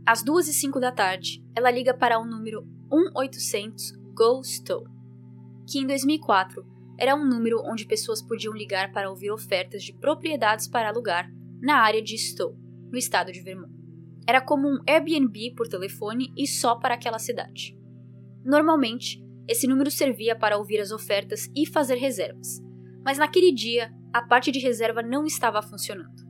Às 0.06 0.24
duas 0.24 0.48
e 0.48 0.54
cinco 0.54 0.80
da 0.80 0.92
tarde, 0.92 1.44
ela 1.56 1.72
liga 1.72 1.94
para 1.94 2.20
o 2.20 2.26
número 2.26 2.66
1800 2.92 3.92
Go 4.14 4.44
Stowe, 4.44 4.88
que 5.68 5.80
em 5.80 5.88
2004 5.88 6.66
era 6.98 7.16
um 7.16 7.26
número 7.26 7.62
onde 7.64 7.86
pessoas 7.86 8.22
podiam 8.22 8.54
ligar 8.54 8.92
para 8.92 9.10
ouvir 9.10 9.32
ofertas 9.32 9.84
de 9.84 9.94
propriedades 9.94 10.68
para 10.68 10.90
alugar 10.90 11.32
na 11.62 11.78
área 11.78 12.02
de 12.02 12.18
Stowe, 12.18 12.56
no 12.92 12.98
estado 12.98 13.32
de 13.32 13.42
Vermont. 13.42 13.74
Era 14.28 14.42
como 14.42 14.68
um 14.68 14.80
Airbnb 14.88 15.54
por 15.56 15.68
telefone 15.68 16.32
e 16.38 16.48
só 16.48 16.76
para 16.76 16.94
aquela 16.94 17.20
cidade. 17.20 17.76
Normalmente, 18.46 19.24
esse 19.48 19.68
número 19.68 19.90
servia 19.90 20.36
para 20.36 20.58
ouvir 20.58 20.80
as 20.80 20.92
ofertas 20.92 21.50
e 21.56 21.66
fazer 21.66 21.96
reservas, 21.96 22.62
mas 23.04 23.18
naquele 23.18 23.52
dia 23.52 23.92
a 24.14 24.22
parte 24.22 24.52
de 24.52 24.60
reserva 24.60 25.02
não 25.02 25.26
estava 25.26 25.62
funcionando. 25.62 26.28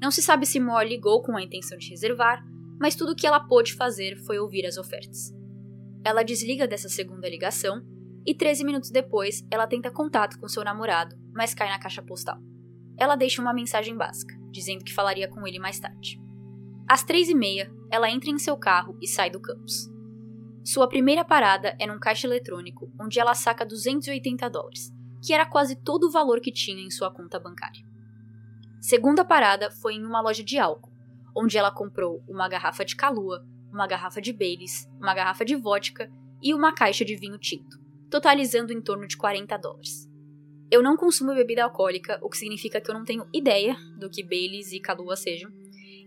Não 0.00 0.10
se 0.10 0.20
sabe 0.20 0.46
se 0.46 0.58
Moore 0.58 0.88
ligou 0.88 1.22
com 1.22 1.36
a 1.36 1.42
intenção 1.42 1.78
de 1.78 1.90
reservar, 1.90 2.42
mas 2.80 2.96
tudo 2.96 3.12
o 3.12 3.14
que 3.14 3.26
ela 3.26 3.46
pôde 3.46 3.74
fazer 3.74 4.16
foi 4.26 4.40
ouvir 4.40 4.66
as 4.66 4.76
ofertas. 4.76 5.32
Ela 6.04 6.24
desliga 6.24 6.66
dessa 6.66 6.88
segunda 6.88 7.28
ligação 7.28 7.80
e 8.26 8.34
13 8.34 8.64
minutos 8.64 8.90
depois 8.90 9.46
ela 9.50 9.68
tenta 9.68 9.90
contato 9.90 10.38
com 10.40 10.48
seu 10.48 10.64
namorado, 10.64 11.14
mas 11.32 11.54
cai 11.54 11.68
na 11.68 11.78
caixa 11.78 12.02
postal. 12.02 12.38
Ela 12.98 13.14
deixa 13.14 13.40
uma 13.40 13.54
mensagem 13.54 13.96
básica, 13.96 14.34
dizendo 14.52 14.84
que 14.84 14.94
falaria 14.94 15.28
com 15.28 15.46
ele 15.46 15.58
mais 15.58 15.80
tarde. 15.80 16.20
Às 16.88 17.02
três 17.02 17.28
e 17.28 17.34
meia, 17.34 17.72
ela 17.90 18.10
entra 18.10 18.30
em 18.30 18.38
seu 18.38 18.56
carro 18.56 18.96
e 19.00 19.08
sai 19.08 19.30
do 19.30 19.40
campus. 19.40 19.90
Sua 20.64 20.88
primeira 20.88 21.24
parada 21.24 21.74
é 21.80 21.86
num 21.86 21.98
caixa 21.98 22.26
eletrônico, 22.26 22.92
onde 23.00 23.18
ela 23.18 23.34
saca 23.34 23.66
280 23.66 24.48
dólares, 24.48 24.92
que 25.24 25.32
era 25.32 25.46
quase 25.46 25.74
todo 25.74 26.04
o 26.04 26.10
valor 26.10 26.40
que 26.40 26.52
tinha 26.52 26.84
em 26.84 26.90
sua 26.90 27.12
conta 27.12 27.40
bancária. 27.40 27.82
Segunda 28.80 29.24
parada 29.24 29.70
foi 29.70 29.94
em 29.94 30.04
uma 30.04 30.20
loja 30.20 30.44
de 30.44 30.58
álcool, 30.58 30.92
onde 31.34 31.56
ela 31.56 31.70
comprou 31.70 32.22
uma 32.28 32.48
garrafa 32.48 32.84
de 32.84 32.94
Calua, 32.94 33.44
uma 33.72 33.86
garrafa 33.86 34.20
de 34.20 34.32
Baileys, 34.32 34.88
uma 35.00 35.14
garrafa 35.14 35.44
de 35.44 35.56
vodka 35.56 36.10
e 36.42 36.52
uma 36.52 36.74
caixa 36.74 37.04
de 37.04 37.16
vinho 37.16 37.38
tinto, 37.38 37.80
totalizando 38.10 38.72
em 38.72 38.82
torno 38.82 39.06
de 39.06 39.16
40 39.16 39.56
dólares. 39.56 40.11
Eu 40.72 40.82
não 40.82 40.96
consumo 40.96 41.34
bebida 41.34 41.64
alcoólica, 41.64 42.18
o 42.22 42.30
que 42.30 42.38
significa 42.38 42.80
que 42.80 42.90
eu 42.90 42.94
não 42.94 43.04
tenho 43.04 43.26
ideia 43.30 43.76
do 43.98 44.08
que 44.08 44.22
Baileys 44.22 44.72
e 44.72 44.80
Calua 44.80 45.16
sejam. 45.16 45.50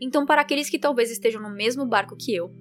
Então, 0.01 0.25
para 0.25 0.41
aqueles 0.41 0.71
que 0.71 0.79
talvez 0.79 1.11
estejam 1.11 1.39
no 1.39 1.51
mesmo 1.51 1.85
barco 1.85 2.17
que 2.17 2.33
eu, 2.33 2.51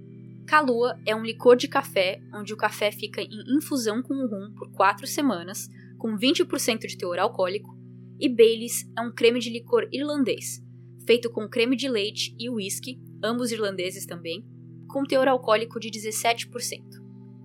Calua 0.47 1.01
é 1.07 1.17
um 1.17 1.25
licor 1.25 1.57
de 1.57 1.67
café 1.67 2.21
onde 2.35 2.53
o 2.53 2.59
café 2.59 2.93
fica 2.93 3.23
em 3.23 3.57
infusão 3.57 4.03
com 4.03 4.27
rum 4.27 4.53
por 4.55 4.71
4 4.73 5.07
semanas, 5.07 5.67
com 5.97 6.15
20% 6.15 6.81
de 6.81 6.99
teor 6.99 7.19
alcoólico, 7.19 7.75
e 8.21 8.29
Baileys 8.29 8.85
é 8.99 9.01
um 9.01 9.11
creme 9.11 9.41
de 9.41 9.49
licor 9.49 9.89
irlandês, 9.91 10.63
feito 11.07 11.31
com 11.31 11.49
creme 11.49 11.75
de 11.75 11.89
leite 11.89 12.37
e 12.39 12.51
whisky, 12.51 13.01
ambos 13.23 13.51
irlandeses 13.51 14.05
também, 14.05 14.45
com 14.89 15.05
teor 15.05 15.27
alcoólico 15.27 15.81
de 15.81 15.91
17%. 15.91 16.51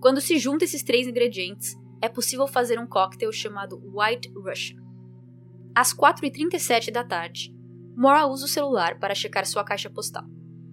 Quando 0.00 0.20
se 0.20 0.38
junta 0.38 0.66
esses 0.66 0.82
três 0.82 1.06
ingredientes, 1.06 1.79
é 2.02 2.08
possível 2.08 2.46
fazer 2.46 2.78
um 2.78 2.86
cocktail 2.86 3.32
chamado 3.32 3.80
White 3.94 4.32
Russian. 4.34 4.80
Às 5.74 5.94
4h37 5.94 6.90
da 6.90 7.04
tarde, 7.04 7.54
Mora 7.96 8.26
usa 8.26 8.46
o 8.46 8.48
celular 8.48 8.98
para 8.98 9.14
checar 9.14 9.44
sua 9.46 9.64
caixa 9.64 9.90
postal, 9.90 10.24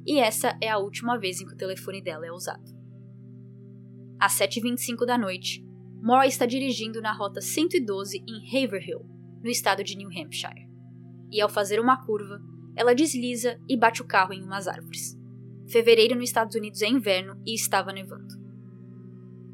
e 0.06 0.20
essa 0.20 0.58
é 0.62 0.70
a 0.70 0.78
última 0.78 1.18
vez 1.18 1.42
em 1.42 1.46
que 1.46 1.54
o 1.54 1.58
telefone 1.58 2.02
dela 2.02 2.26
é 2.26 2.32
usado. 2.32 2.64
Às 4.20 4.34
7h25 4.34 5.06
da 5.06 5.18
noite, 5.18 5.64
Mora 6.02 6.28
está 6.28 6.46
dirigindo 6.46 7.02
na 7.02 7.12
rota 7.12 7.42
112 7.42 8.24
em 8.28 8.48
Haverhill, 8.48 9.06
no 9.44 9.50
estado 9.50 9.84
de 9.84 9.96
New 9.98 10.10
Hampshire, 10.10 10.68
e 11.32 11.42
ao 11.42 11.50
fazer 11.50 11.80
uma 11.80 12.06
curva, 12.06 12.40
ela 12.76 12.96
desliza 12.96 13.60
e 13.68 13.76
bate 13.76 14.02
o 14.02 14.06
carro 14.06 14.34
em 14.34 14.44
umas 14.44 14.68
árvores. 14.68 15.18
Fevereiro 15.68 16.16
nos 16.16 16.26
Estados 16.26 16.56
Unidos 16.56 16.82
é 16.82 16.88
inverno 16.88 17.42
e 17.46 17.54
estava 17.54 17.92
nevando. 17.92 18.27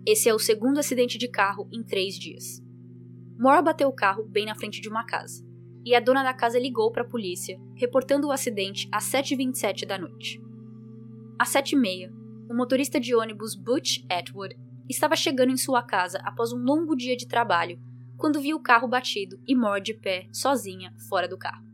Esse 0.05 0.27
é 0.27 0.33
o 0.33 0.39
segundo 0.39 0.79
acidente 0.79 1.17
de 1.17 1.29
carro 1.29 1.65
em 1.71 1.81
três 1.81 2.15
dias. 2.15 2.61
Moore 3.39 3.63
bateu 3.63 3.87
o 3.87 3.95
carro 3.95 4.25
bem 4.25 4.45
na 4.45 4.53
frente 4.53 4.81
de 4.81 4.89
uma 4.89 5.05
casa, 5.05 5.45
e 5.85 5.95
a 5.95 5.99
dona 6.01 6.21
da 6.21 6.33
casa 6.33 6.59
ligou 6.59 6.91
para 6.91 7.03
a 7.03 7.07
polícia, 7.07 7.57
reportando 7.73 8.27
o 8.27 8.31
acidente 8.31 8.89
às 8.91 9.05
7h27 9.05 9.85
da 9.85 9.97
noite. 9.97 10.41
Às 11.39 11.53
7h30, 11.53 12.11
o 12.49 12.53
motorista 12.53 12.99
de 12.99 13.15
ônibus 13.15 13.55
Butch 13.55 14.03
Atwood 14.09 14.57
estava 14.89 15.15
chegando 15.15 15.53
em 15.53 15.57
sua 15.57 15.81
casa 15.81 16.19
após 16.25 16.51
um 16.51 16.61
longo 16.61 16.97
dia 16.97 17.15
de 17.15 17.25
trabalho 17.25 17.79
quando 18.17 18.41
viu 18.41 18.57
o 18.57 18.61
carro 18.61 18.89
batido 18.89 19.39
e 19.47 19.55
Moore 19.55 19.81
de 19.81 19.93
pé, 19.93 20.27
sozinha, 20.33 20.93
fora 21.07 21.29
do 21.29 21.37
carro. 21.37 21.65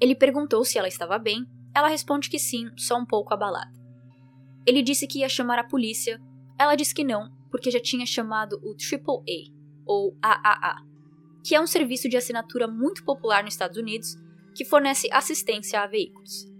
Ele 0.00 0.14
perguntou 0.14 0.64
se 0.64 0.78
ela 0.78 0.88
estava 0.88 1.18
bem, 1.18 1.46
ela 1.74 1.88
responde 1.88 2.30
que 2.30 2.38
sim, 2.38 2.70
só 2.76 2.96
um 2.96 3.04
pouco 3.04 3.34
abalada. 3.34 3.72
Ele 4.64 4.82
disse 4.82 5.08
que 5.08 5.18
ia 5.18 5.28
chamar 5.28 5.58
a 5.58 5.64
polícia, 5.64 6.20
ela 6.56 6.76
disse 6.76 6.94
que 6.94 7.02
não 7.02 7.41
porque 7.52 7.70
já 7.70 7.78
tinha 7.78 8.06
chamado 8.06 8.58
o 8.64 8.74
AAA, 8.74 9.52
ou 9.84 10.16
AAA, 10.22 10.76
que 11.44 11.54
é 11.54 11.60
um 11.60 11.66
serviço 11.66 12.08
de 12.08 12.16
assinatura 12.16 12.66
muito 12.66 13.04
popular 13.04 13.44
nos 13.44 13.52
Estados 13.52 13.76
Unidos 13.76 14.16
que 14.54 14.64
fornece 14.64 15.08
assistência 15.12 15.80
a 15.80 15.86
veículos. 15.86 16.50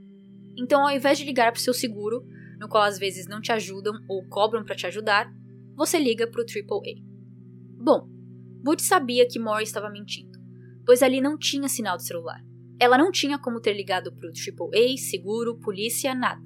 Então, 0.56 0.86
ao 0.86 0.94
invés 0.94 1.16
de 1.16 1.24
ligar 1.24 1.50
para 1.50 1.58
o 1.58 1.62
seu 1.62 1.72
seguro, 1.72 2.22
no 2.60 2.68
qual 2.68 2.82
às 2.82 2.98
vezes 2.98 3.26
não 3.26 3.40
te 3.40 3.50
ajudam 3.50 3.94
ou 4.06 4.28
cobram 4.28 4.62
para 4.62 4.76
te 4.76 4.86
ajudar, 4.86 5.32
você 5.74 5.98
liga 5.98 6.26
para 6.26 6.42
o 6.42 6.44
AAA. 6.44 7.02
Bom, 7.82 8.06
Butch 8.62 8.82
sabia 8.82 9.26
que 9.26 9.38
Moore 9.38 9.64
estava 9.64 9.90
mentindo, 9.90 10.38
pois 10.84 11.02
ali 11.02 11.20
não 11.20 11.38
tinha 11.38 11.68
sinal 11.68 11.96
de 11.96 12.06
celular. 12.06 12.44
Ela 12.78 12.98
não 12.98 13.10
tinha 13.10 13.38
como 13.38 13.60
ter 13.60 13.72
ligado 13.72 14.12
para 14.12 14.28
o 14.28 14.32
AAA, 14.32 14.96
seguro, 14.98 15.58
polícia, 15.58 16.14
nada. 16.14 16.42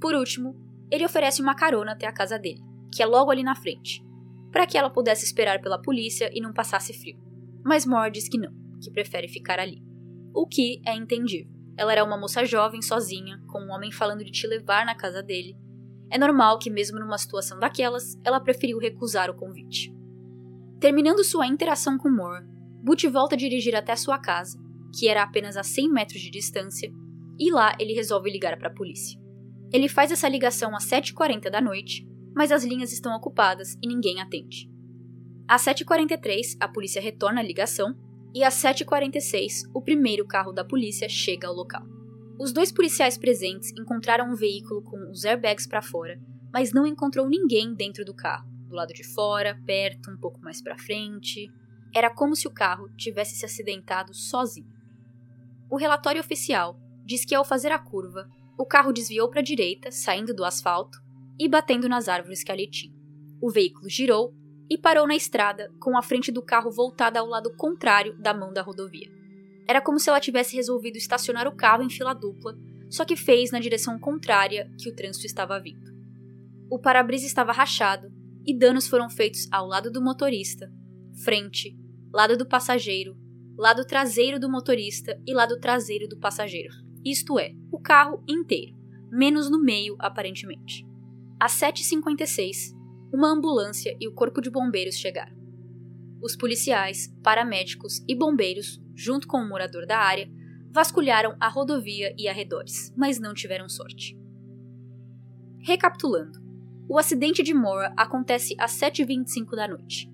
Por 0.00 0.14
último, 0.14 0.54
ele 0.90 1.04
oferece 1.04 1.42
uma 1.42 1.56
carona 1.56 1.92
até 1.92 2.06
a 2.06 2.12
casa 2.12 2.38
dele 2.38 2.67
que 2.92 3.02
é 3.02 3.06
logo 3.06 3.30
ali 3.30 3.42
na 3.42 3.54
frente, 3.54 4.04
para 4.50 4.66
que 4.66 4.76
ela 4.76 4.90
pudesse 4.90 5.24
esperar 5.24 5.60
pela 5.60 5.80
polícia 5.80 6.30
e 6.32 6.40
não 6.40 6.52
passasse 6.52 6.92
frio. 6.92 7.18
Mas 7.64 7.86
Moore 7.86 8.10
diz 8.10 8.28
que 8.28 8.38
não, 8.38 8.52
que 8.82 8.90
prefere 8.90 9.28
ficar 9.28 9.58
ali. 9.58 9.82
O 10.34 10.46
que 10.46 10.80
é 10.86 10.94
entendível. 10.94 11.50
Ela 11.76 11.92
era 11.92 12.04
uma 12.04 12.18
moça 12.18 12.44
jovem, 12.44 12.82
sozinha, 12.82 13.40
com 13.46 13.60
um 13.60 13.70
homem 13.70 13.92
falando 13.92 14.24
de 14.24 14.32
te 14.32 14.46
levar 14.46 14.84
na 14.84 14.94
casa 14.94 15.22
dele. 15.22 15.56
É 16.10 16.18
normal 16.18 16.58
que, 16.58 16.70
mesmo 16.70 16.98
numa 16.98 17.18
situação 17.18 17.58
daquelas, 17.58 18.18
ela 18.24 18.40
preferiu 18.40 18.78
recusar 18.78 19.30
o 19.30 19.34
convite. 19.34 19.94
Terminando 20.80 21.22
sua 21.22 21.46
interação 21.46 21.98
com 21.98 22.10
Moore, 22.10 22.46
Butch 22.82 23.04
volta 23.04 23.34
a 23.34 23.38
dirigir 23.38 23.76
até 23.76 23.94
sua 23.94 24.18
casa, 24.18 24.58
que 24.96 25.08
era 25.08 25.22
apenas 25.22 25.56
a 25.56 25.62
100 25.62 25.92
metros 25.92 26.20
de 26.20 26.30
distância, 26.30 26.90
e 27.38 27.52
lá 27.52 27.76
ele 27.78 27.92
resolve 27.92 28.30
ligar 28.30 28.56
para 28.56 28.68
a 28.68 28.74
polícia. 28.74 29.20
Ele 29.72 29.88
faz 29.88 30.10
essa 30.10 30.28
ligação 30.28 30.74
às 30.74 30.84
7h40 30.84 31.50
da 31.50 31.60
noite 31.60 32.08
mas 32.38 32.52
as 32.52 32.62
linhas 32.62 32.92
estão 32.92 33.16
ocupadas 33.16 33.76
e 33.82 33.88
ninguém 33.88 34.20
atende. 34.20 34.70
Às 35.48 35.62
7h43, 35.62 36.56
a 36.60 36.68
polícia 36.68 37.02
retorna 37.02 37.40
a 37.40 37.42
ligação 37.42 37.98
e 38.32 38.44
às 38.44 38.54
7h46, 38.54 39.68
o 39.74 39.82
primeiro 39.82 40.24
carro 40.24 40.52
da 40.52 40.64
polícia 40.64 41.08
chega 41.08 41.48
ao 41.48 41.52
local. 41.52 41.82
Os 42.38 42.52
dois 42.52 42.70
policiais 42.70 43.18
presentes 43.18 43.72
encontraram 43.76 44.30
um 44.30 44.36
veículo 44.36 44.82
com 44.82 45.10
os 45.10 45.24
airbags 45.24 45.66
para 45.66 45.82
fora, 45.82 46.16
mas 46.52 46.72
não 46.72 46.86
encontrou 46.86 47.28
ninguém 47.28 47.74
dentro 47.74 48.04
do 48.04 48.14
carro, 48.14 48.48
do 48.68 48.76
lado 48.76 48.94
de 48.94 49.02
fora, 49.02 49.60
perto, 49.66 50.08
um 50.08 50.16
pouco 50.16 50.40
mais 50.40 50.62
para 50.62 50.78
frente. 50.78 51.50
Era 51.92 52.08
como 52.08 52.36
se 52.36 52.46
o 52.46 52.52
carro 52.52 52.88
tivesse 52.96 53.34
se 53.34 53.46
acidentado 53.46 54.14
sozinho. 54.14 54.72
O 55.68 55.76
relatório 55.76 56.20
oficial 56.20 56.78
diz 57.04 57.24
que 57.24 57.34
ao 57.34 57.44
fazer 57.44 57.72
a 57.72 57.80
curva, 57.80 58.28
o 58.56 58.64
carro 58.64 58.92
desviou 58.92 59.28
para 59.28 59.40
a 59.40 59.44
direita, 59.44 59.90
saindo 59.90 60.32
do 60.32 60.44
asfalto, 60.44 61.07
e 61.38 61.48
batendo 61.48 61.88
nas 61.88 62.08
árvores 62.08 62.42
que 62.42 62.52
ali 62.52 62.68
tinha. 62.68 62.94
O 63.40 63.50
veículo 63.50 63.88
girou 63.88 64.34
e 64.68 64.76
parou 64.76 65.06
na 65.06 65.16
estrada, 65.16 65.72
com 65.80 65.96
a 65.96 66.02
frente 66.02 66.30
do 66.30 66.42
carro 66.42 66.70
voltada 66.70 67.20
ao 67.20 67.26
lado 67.26 67.54
contrário 67.56 68.18
da 68.18 68.34
mão 68.34 68.52
da 68.52 68.60
rodovia. 68.60 69.10
Era 69.66 69.80
como 69.80 69.98
se 69.98 70.08
ela 70.08 70.20
tivesse 70.20 70.56
resolvido 70.56 70.96
estacionar 70.96 71.46
o 71.46 71.56
carro 71.56 71.82
em 71.82 71.90
fila 71.90 72.14
dupla, 72.14 72.56
só 72.90 73.04
que 73.04 73.16
fez 73.16 73.50
na 73.50 73.60
direção 73.60 73.98
contrária 73.98 74.70
que 74.78 74.88
o 74.88 74.94
trânsito 74.94 75.26
estava 75.26 75.60
vindo. 75.60 75.92
O 76.70 76.78
para-brisa 76.78 77.26
estava 77.26 77.52
rachado 77.52 78.10
e 78.46 78.56
danos 78.56 78.88
foram 78.88 79.08
feitos 79.08 79.46
ao 79.50 79.66
lado 79.66 79.90
do 79.90 80.02
motorista, 80.02 80.70
frente, 81.24 81.76
lado 82.12 82.36
do 82.36 82.46
passageiro, 82.46 83.16
lado 83.58 83.84
traseiro 83.84 84.38
do 84.40 84.50
motorista 84.50 85.20
e 85.26 85.34
lado 85.34 85.58
traseiro 85.58 86.08
do 86.08 86.18
passageiro. 86.18 86.72
Isto 87.04 87.38
é, 87.38 87.52
o 87.70 87.78
carro 87.78 88.22
inteiro, 88.26 88.74
menos 89.10 89.50
no 89.50 89.62
meio 89.62 89.96
aparentemente. 89.98 90.87
Às 91.40 91.52
7h56, 91.52 92.74
uma 93.12 93.28
ambulância 93.28 93.96
e 94.00 94.08
o 94.08 94.12
corpo 94.12 94.40
de 94.40 94.50
bombeiros 94.50 94.96
chegaram. 94.96 95.36
Os 96.22 96.36
policiais, 96.36 97.14
paramédicos 97.22 98.04
e 98.08 98.14
bombeiros, 98.14 98.82
junto 98.94 99.28
com 99.28 99.38
o 99.38 99.48
morador 99.48 99.86
da 99.86 99.98
área, 99.98 100.28
vasculharam 100.72 101.36
a 101.40 101.48
rodovia 101.48 102.12
e 102.18 102.28
arredores, 102.28 102.92
mas 102.96 103.20
não 103.20 103.32
tiveram 103.32 103.68
sorte. 103.68 104.18
Recapitulando, 105.60 106.38
o 106.88 106.98
acidente 106.98 107.42
de 107.42 107.54
Mora 107.54 107.92
acontece 107.96 108.56
às 108.58 108.72
7h25 108.72 109.54
da 109.54 109.68
noite. 109.68 110.10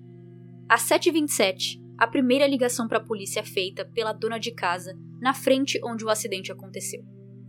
Às 0.69 0.81
7h27, 0.81 1.81
a 1.97 2.05
primeira 2.05 2.45
ligação 2.45 2.87
para 2.87 2.97
a 2.97 3.03
polícia 3.03 3.39
é 3.39 3.43
feita 3.43 3.85
pela 3.85 4.13
dona 4.13 4.37
de 4.37 4.51
casa 4.51 4.93
na 5.19 5.33
frente 5.33 5.79
onde 5.83 6.03
o 6.05 6.09
acidente 6.09 6.51
aconteceu. 6.51 7.03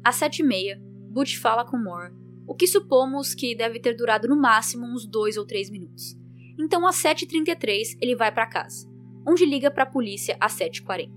Às 0.05 0.17
7h30, 0.17 0.79
Butch 1.11 1.37
fala 1.37 1.65
com 1.65 1.77
Mora, 1.77 2.15
o 2.47 2.55
que 2.55 2.67
supomos 2.67 3.35
que 3.35 3.55
deve 3.55 3.81
ter 3.81 3.95
durado 3.95 4.29
no 4.29 4.41
máximo 4.41 4.87
uns 4.87 5.07
2 5.07 5.37
ou 5.37 5.47
3 5.47 5.71
minutos. 5.71 6.17
Então, 6.59 6.87
às 6.87 6.97
7h33, 6.97 7.97
ele 8.01 8.15
vai 8.15 8.33
para 8.33 8.47
casa, 8.47 8.89
onde 9.27 9.45
liga 9.45 9.71
para 9.71 9.83
a 9.83 9.91
polícia 9.91 10.37
às 10.41 10.53
7h40. 10.55 11.11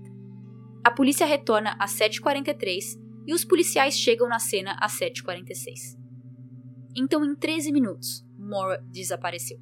A 0.84 0.90
polícia 0.90 1.26
retorna 1.26 1.76
às 1.78 1.92
7h43 1.92 2.98
e 3.26 3.34
os 3.34 3.44
policiais 3.44 3.98
chegam 3.98 4.28
na 4.28 4.38
cena 4.38 4.76
às 4.80 4.98
7h46. 4.98 5.98
Então, 6.96 7.24
em 7.24 7.34
13 7.34 7.70
minutos, 7.72 8.24
Mora 8.50 8.82
desapareceu. 8.90 9.60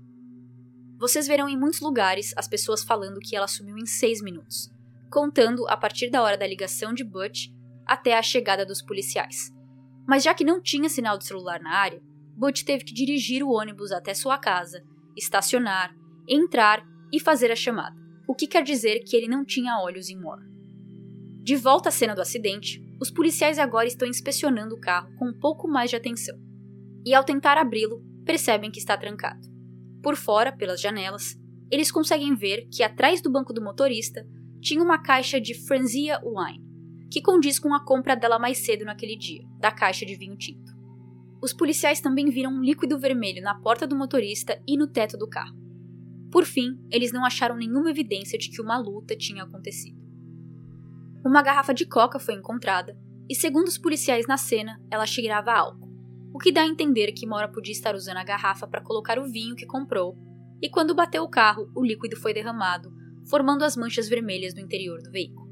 Vocês 0.99 1.27
verão 1.27 1.49
em 1.49 1.59
muitos 1.59 1.81
lugares 1.81 2.33
as 2.37 2.49
pessoas 2.49 2.83
falando 2.83 3.21
que 3.21 3.37
ela 3.37 3.47
sumiu 3.47 3.77
em 3.77 3.85
6 3.85 4.23
minutos, 4.23 4.73
contando 5.11 5.69
a 5.69 5.77
partir 5.77 6.11
da 6.11 6.23
hora 6.23 6.39
da 6.39 6.47
ligação 6.47 6.95
de 6.95 7.05
Butch 7.05 7.49
até 7.85 8.17
a 8.17 8.23
chegada 8.23 8.65
dos 8.65 8.81
policiais. 8.81 9.53
Mas 10.09 10.23
já 10.23 10.33
que 10.33 10.45
não 10.45 10.63
tinha 10.63 10.89
sinal 10.89 11.19
de 11.19 11.27
celular 11.27 11.61
na 11.61 11.71
área, 11.71 12.03
Butch 12.35 12.63
teve 12.63 12.83
que 12.83 12.95
dirigir 12.95 13.43
o 13.43 13.51
ônibus 13.51 13.93
até 13.93 14.15
sua 14.15 14.39
casa, 14.39 14.83
estacionar, 15.15 15.95
entrar 16.27 16.83
e 17.13 17.21
fazer 17.21 17.51
a 17.51 17.57
chamada, 17.57 17.95
o 18.27 18.35
que 18.35 18.47
quer 18.47 18.63
dizer 18.63 19.01
que 19.01 19.15
ele 19.15 19.29
não 19.29 19.45
tinha 19.45 19.79
olhos 19.79 20.09
em 20.09 20.19
Moore. 20.19 20.47
De 21.43 21.57
volta 21.57 21.91
à 21.91 21.93
cena 21.93 22.15
do 22.15 22.23
acidente, 22.23 22.83
os 22.99 23.11
policiais 23.11 23.59
agora 23.59 23.87
estão 23.87 24.09
inspecionando 24.09 24.75
o 24.75 24.81
carro 24.81 25.15
com 25.19 25.29
um 25.29 25.39
pouco 25.39 25.69
mais 25.69 25.91
de 25.91 25.97
atenção 25.97 26.39
e, 27.05 27.15
ao 27.15 27.25
tentar 27.25 27.59
abri-lo, 27.59 28.03
percebem 28.25 28.71
que 28.71 28.79
está 28.79 28.97
trancado. 28.97 29.47
Por 30.03 30.17
fora, 30.17 30.53
pelas 30.53 30.81
janelas, 30.81 31.37
eles 31.71 31.93
conseguem 31.93 32.35
ver 32.35 32.67
que 32.73 32.83
atrás 32.83 33.21
do 33.21 33.31
banco 33.31 33.53
do 33.53 33.63
motorista 33.63 34.27
tinha 34.61 34.83
uma 34.83 35.03
caixa 35.03 35.41
de 35.41 35.55
Franzia 35.67 36.21
Wine, 36.25 36.68
que 37.11 37.23
condiz 37.23 37.59
com 37.59 37.75
a 37.75 37.85
compra 37.85 38.15
dela 38.15 38.39
mais 38.39 38.59
cedo 38.59 38.85
naquele 38.85 39.17
dia, 39.17 39.43
da 39.59 39.71
caixa 39.71 40.05
de 40.05 40.15
vinho 40.15 40.37
tinto. 40.37 40.77
Os 41.43 41.53
policiais 41.53 42.01
também 42.01 42.31
viram 42.31 42.53
um 42.53 42.63
líquido 42.63 42.99
vermelho 42.99 43.43
na 43.43 43.55
porta 43.55 43.87
do 43.87 43.97
motorista 43.97 44.61
e 44.67 44.77
no 44.77 44.87
teto 44.87 45.17
do 45.17 45.29
carro. 45.29 45.57
Por 46.31 46.45
fim, 46.45 46.79
eles 46.91 47.13
não 47.13 47.25
acharam 47.25 47.57
nenhuma 47.57 47.91
evidência 47.91 48.39
de 48.39 48.51
que 48.51 48.61
uma 48.61 48.77
luta 48.77 49.17
tinha 49.17 49.45
acontecido. 49.45 49.99
Uma 51.25 51.43
garrafa 51.43 51.73
de 51.73 51.87
coca 51.87 52.19
foi 52.19 52.35
encontrada, 52.35 52.99
e 53.29 53.35
segundo 53.35 53.69
os 53.69 53.79
policiais 53.79 54.27
na 54.27 54.37
cena, 54.37 54.81
ela 54.91 55.07
cheirava 55.07 55.53
a 55.53 55.59
álcool 55.59 55.89
o 56.33 56.39
que 56.39 56.53
dá 56.53 56.63
a 56.63 56.67
entender 56.67 57.13
que 57.13 57.27
Mora 57.27 57.49
podia 57.49 57.73
estar 57.73 57.95
usando 57.95 58.19
a 58.19 58.25
garrafa 58.25 58.67
para 58.67 58.83
colocar 58.83 59.19
o 59.19 59.29
vinho 59.29 59.57
que 59.57 59.67
comprou, 59.67 60.17
e 60.61 60.69
quando 60.69 60.95
bateu 60.95 61.23
o 61.23 61.29
carro, 61.29 61.71
o 61.75 61.85
líquido 61.85 62.17
foi 62.17 62.35
derramado, 62.35 62.93
formando 63.29 63.65
as 63.65 63.77
manchas 63.77 64.09
vermelhas 64.09 64.55
no 64.55 64.61
interior 64.61 65.03
do 65.03 65.11
veículo. 65.11 65.48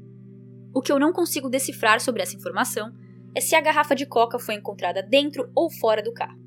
O 0.77 0.81
que 0.81 0.91
eu 0.91 0.99
não 0.99 1.11
consigo 1.11 1.49
decifrar 1.49 1.99
sobre 1.99 2.21
essa 2.21 2.35
informação 2.35 2.93
é 3.33 3.41
se 3.41 3.55
a 3.55 3.61
garrafa 3.61 3.95
de 3.95 4.05
coca 4.05 4.37
foi 4.37 4.53
encontrada 4.53 5.01
dentro 5.01 5.51
ou 5.55 5.71
fora 5.71 6.03
do 6.03 6.13
carro. 6.13 6.39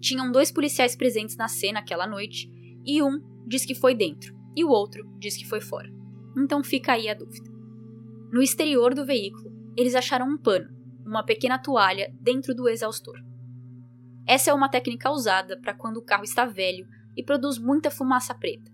Tinham 0.00 0.30
dois 0.30 0.52
policiais 0.52 0.94
presentes 0.94 1.36
na 1.36 1.48
cena 1.48 1.80
aquela 1.80 2.06
noite, 2.06 2.48
e 2.86 3.02
um 3.02 3.20
diz 3.44 3.64
que 3.64 3.74
foi 3.74 3.92
dentro, 3.92 4.36
e 4.54 4.64
o 4.64 4.68
outro 4.68 5.04
diz 5.18 5.36
que 5.36 5.48
foi 5.48 5.60
fora. 5.60 5.90
Então 6.38 6.62
fica 6.62 6.92
aí 6.92 7.08
a 7.08 7.14
dúvida. 7.14 7.50
No 8.32 8.40
exterior 8.40 8.94
do 8.94 9.04
veículo, 9.04 9.52
eles 9.76 9.96
acharam 9.96 10.28
um 10.28 10.38
pano, 10.38 10.70
uma 11.04 11.24
pequena 11.24 11.58
toalha 11.58 12.14
dentro 12.20 12.54
do 12.54 12.68
exaustor. 12.68 13.18
Essa 14.24 14.52
é 14.52 14.54
uma 14.54 14.68
técnica 14.68 15.10
usada 15.10 15.58
para 15.60 15.74
quando 15.74 15.96
o 15.96 16.04
carro 16.04 16.22
está 16.22 16.44
velho 16.44 16.86
e 17.16 17.24
produz 17.24 17.58
muita 17.58 17.90
fumaça 17.90 18.32
preta. 18.32 18.70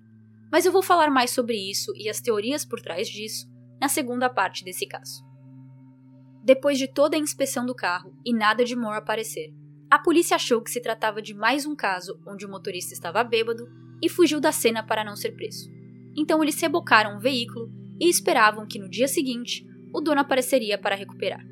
Mas 0.52 0.66
eu 0.66 0.72
vou 0.72 0.82
falar 0.82 1.08
mais 1.08 1.30
sobre 1.30 1.56
isso 1.56 1.94
e 1.96 2.10
as 2.10 2.20
teorias 2.20 2.66
por 2.66 2.82
trás 2.82 3.08
disso 3.08 3.48
na 3.80 3.88
segunda 3.88 4.28
parte 4.28 4.64
desse 4.64 4.86
caso. 4.86 5.24
Depois 6.42 6.78
de 6.78 6.86
toda 6.86 7.16
a 7.16 7.20
inspeção 7.20 7.66
do 7.66 7.74
carro 7.74 8.12
e 8.24 8.32
nada 8.32 8.64
de 8.64 8.74
Moore 8.74 8.98
aparecer, 8.98 9.52
a 9.90 9.98
polícia 9.98 10.36
achou 10.36 10.62
que 10.62 10.70
se 10.70 10.80
tratava 10.80 11.20
de 11.20 11.34
mais 11.34 11.66
um 11.66 11.74
caso 11.74 12.20
onde 12.26 12.46
o 12.46 12.50
motorista 12.50 12.92
estava 12.92 13.24
bêbado 13.24 13.68
e 14.02 14.08
fugiu 14.08 14.40
da 14.40 14.52
cena 14.52 14.82
para 14.82 15.04
não 15.04 15.16
ser 15.16 15.32
preso. 15.32 15.70
Então 16.16 16.42
eles 16.42 16.60
rebocaram 16.60 17.16
o 17.16 17.20
veículo 17.20 17.70
e 18.00 18.08
esperavam 18.08 18.66
que 18.66 18.78
no 18.78 18.88
dia 18.88 19.08
seguinte 19.08 19.66
o 19.92 20.00
dono 20.00 20.20
apareceria 20.20 20.78
para 20.78 20.94
recuperar. 20.94 21.44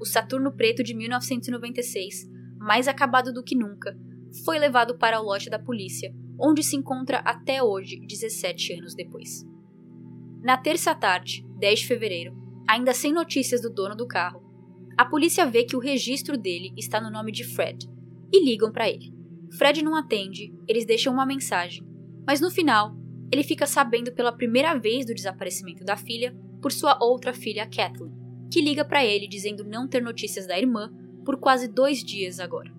O 0.00 0.04
Saturno 0.04 0.52
Preto 0.52 0.82
de 0.82 0.94
1996 0.94 2.38
mais 2.58 2.88
acabado 2.88 3.32
do 3.32 3.42
que 3.42 3.54
nunca, 3.54 3.96
foi 4.44 4.58
levado 4.58 4.98
para 4.98 5.20
o 5.20 5.24
lote 5.24 5.48
da 5.48 5.58
polícia, 5.58 6.12
onde 6.38 6.62
se 6.62 6.76
encontra 6.76 7.18
até 7.18 7.62
hoje, 7.62 8.00
17 8.06 8.74
anos 8.74 8.94
depois. 8.94 9.46
Na 10.42 10.56
terça 10.56 10.94
tarde, 10.94 11.46
10 11.58 11.80
de 11.80 11.86
fevereiro, 11.86 12.34
ainda 12.68 12.92
sem 12.92 13.12
notícias 13.12 13.60
do 13.60 13.70
dono 13.70 13.96
do 13.96 14.06
carro, 14.06 14.42
a 14.96 15.04
polícia 15.04 15.46
vê 15.46 15.64
que 15.64 15.76
o 15.76 15.80
registro 15.80 16.36
dele 16.36 16.72
está 16.76 17.00
no 17.00 17.10
nome 17.10 17.30
de 17.30 17.44
Fred 17.44 17.88
e 18.32 18.44
ligam 18.44 18.72
para 18.72 18.88
ele. 18.88 19.14
Fred 19.56 19.82
não 19.82 19.94
atende, 19.94 20.52
eles 20.66 20.84
deixam 20.84 21.12
uma 21.12 21.24
mensagem, 21.24 21.86
mas 22.26 22.40
no 22.40 22.50
final, 22.50 22.96
ele 23.32 23.42
fica 23.42 23.66
sabendo 23.66 24.12
pela 24.12 24.32
primeira 24.32 24.78
vez 24.78 25.06
do 25.06 25.14
desaparecimento 25.14 25.84
da 25.84 25.96
filha 25.96 26.34
por 26.60 26.72
sua 26.72 26.98
outra 27.00 27.32
filha, 27.32 27.64
Kathleen, 27.66 28.12
que 28.50 28.60
liga 28.60 28.84
para 28.84 29.04
ele 29.04 29.28
dizendo 29.28 29.64
não 29.64 29.86
ter 29.86 30.02
notícias 30.02 30.46
da 30.46 30.58
irmã 30.58 30.92
por 31.24 31.38
quase 31.38 31.68
dois 31.68 32.02
dias 32.02 32.40
agora. 32.40 32.72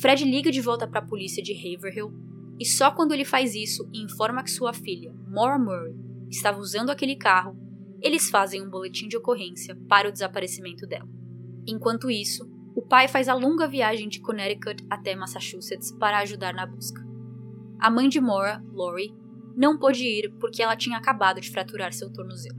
Fred 0.00 0.24
liga 0.24 0.50
de 0.50 0.60
volta 0.60 0.86
para 0.86 1.00
a 1.00 1.06
polícia 1.06 1.42
de 1.42 1.52
Haverhill 1.52 2.12
e 2.60 2.64
só 2.64 2.90
quando 2.90 3.12
ele 3.12 3.24
faz 3.24 3.54
isso 3.54 3.88
e 3.92 4.02
informa 4.02 4.44
que 4.44 4.50
sua 4.50 4.72
filha, 4.72 5.12
Maura 5.26 5.58
Murray, 5.58 5.94
estava 6.30 6.60
usando 6.60 6.90
aquele 6.90 7.16
carro, 7.16 7.56
eles 8.02 8.30
fazem 8.30 8.62
um 8.62 8.70
boletim 8.70 9.08
de 9.08 9.16
ocorrência 9.16 9.76
para 9.88 10.08
o 10.08 10.12
desaparecimento 10.12 10.86
dela. 10.86 11.08
Enquanto 11.66 12.10
isso, 12.10 12.48
o 12.74 12.82
pai 12.82 13.08
faz 13.08 13.28
a 13.28 13.34
longa 13.34 13.68
viagem 13.68 14.08
de 14.08 14.20
Connecticut 14.20 14.84
até 14.88 15.14
Massachusetts 15.14 15.92
para 15.92 16.18
ajudar 16.18 16.54
na 16.54 16.66
busca. 16.66 17.02
A 17.78 17.90
mãe 17.90 18.08
de 18.08 18.20
Maura, 18.20 18.62
Lori, 18.72 19.14
não 19.56 19.78
pôde 19.78 20.04
ir 20.04 20.32
porque 20.38 20.62
ela 20.62 20.76
tinha 20.76 20.96
acabado 20.96 21.40
de 21.40 21.50
fraturar 21.50 21.92
seu 21.92 22.12
tornozelo. 22.12 22.58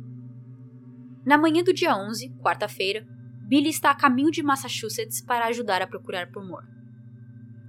Na 1.26 1.38
manhã 1.38 1.64
do 1.64 1.74
dia 1.74 1.96
11, 1.96 2.30
quarta-feira, 2.42 3.06
Billy 3.48 3.70
está 3.70 3.92
a 3.92 3.96
caminho 3.96 4.32
de 4.32 4.42
Massachusetts 4.42 5.22
para 5.22 5.46
ajudar 5.48 5.82
a 5.82 5.88
procurar 5.88 6.32
por 6.32 6.46
Moore. 6.46 6.68